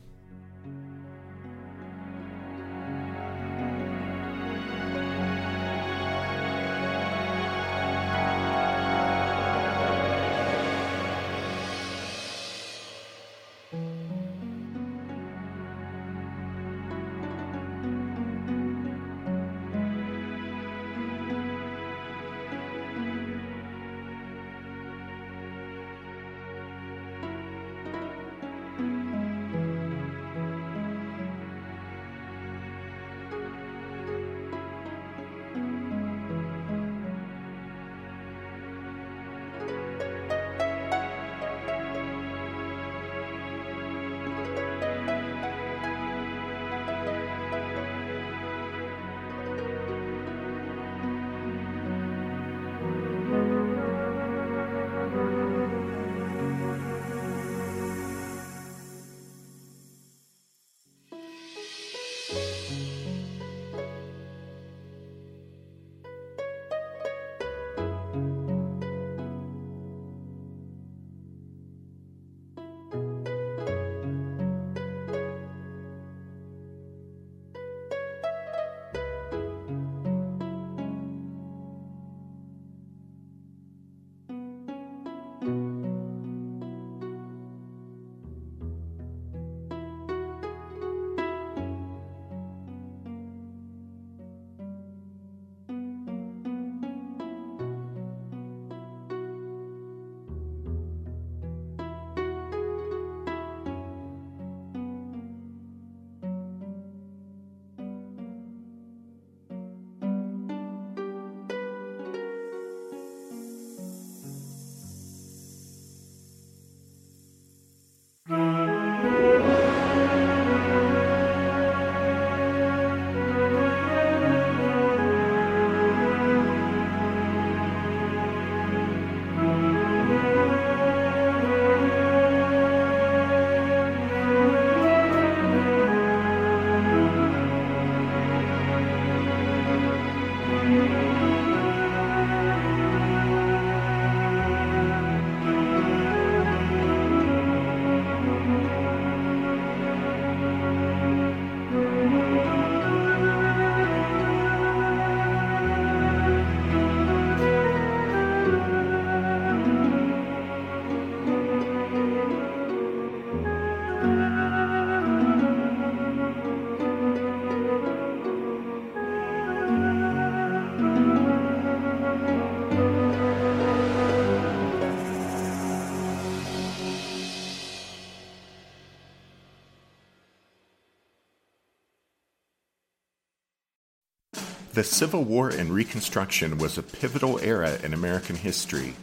The 184.83 184.89
Civil 184.89 185.23
War 185.23 185.47
and 185.47 185.69
Reconstruction 185.69 186.57
was 186.57 186.77
a 186.77 186.83
pivotal 186.83 187.39
era 187.39 187.79
in 187.83 187.93
American 187.93 188.35
history. 188.35 188.95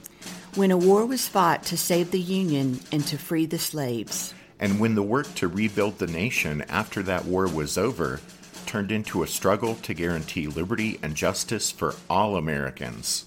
When 0.54 0.70
a 0.70 0.76
war 0.76 1.06
was 1.06 1.26
fought 1.26 1.62
to 1.62 1.78
save 1.78 2.10
the 2.10 2.20
Union 2.20 2.80
and 2.92 3.06
to 3.06 3.16
free 3.16 3.46
the 3.46 3.58
slaves. 3.58 4.34
And 4.58 4.78
when 4.78 4.94
the 4.94 5.02
work 5.02 5.34
to 5.36 5.48
rebuild 5.48 5.96
the 5.96 6.06
nation 6.06 6.60
after 6.68 7.02
that 7.04 7.24
war 7.24 7.48
was 7.48 7.78
over 7.78 8.20
turned 8.66 8.92
into 8.92 9.22
a 9.22 9.26
struggle 9.26 9.76
to 9.76 9.94
guarantee 9.94 10.48
liberty 10.48 10.98
and 11.02 11.14
justice 11.14 11.70
for 11.70 11.94
all 12.10 12.36
Americans. 12.36 13.24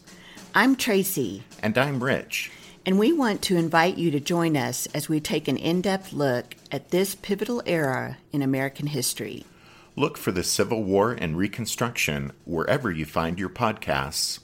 I'm 0.53 0.75
Tracy. 0.75 1.41
And 1.63 1.75
I'm 1.75 2.03
Rich. 2.03 2.51
And 2.85 2.99
we 2.99 3.13
want 3.13 3.41
to 3.43 3.57
invite 3.57 3.97
you 3.97 4.11
to 4.11 4.19
join 4.19 4.55
us 4.55 4.85
as 4.93 5.09
we 5.09 5.19
take 5.19 5.47
an 5.47 5.57
in 5.57 5.81
depth 5.81 6.13
look 6.13 6.55
at 6.71 6.91
this 6.91 7.15
pivotal 7.15 7.63
era 7.65 8.19
in 8.31 8.43
American 8.43 8.85
history. 8.85 9.43
Look 9.95 10.17
for 10.17 10.31
the 10.31 10.41
Civil 10.41 10.83
War 10.83 11.11
and 11.11 11.37
Reconstruction 11.37 12.31
wherever 12.45 12.89
you 12.89 13.05
find 13.05 13.37
your 13.37 13.49
podcasts. 13.49 14.39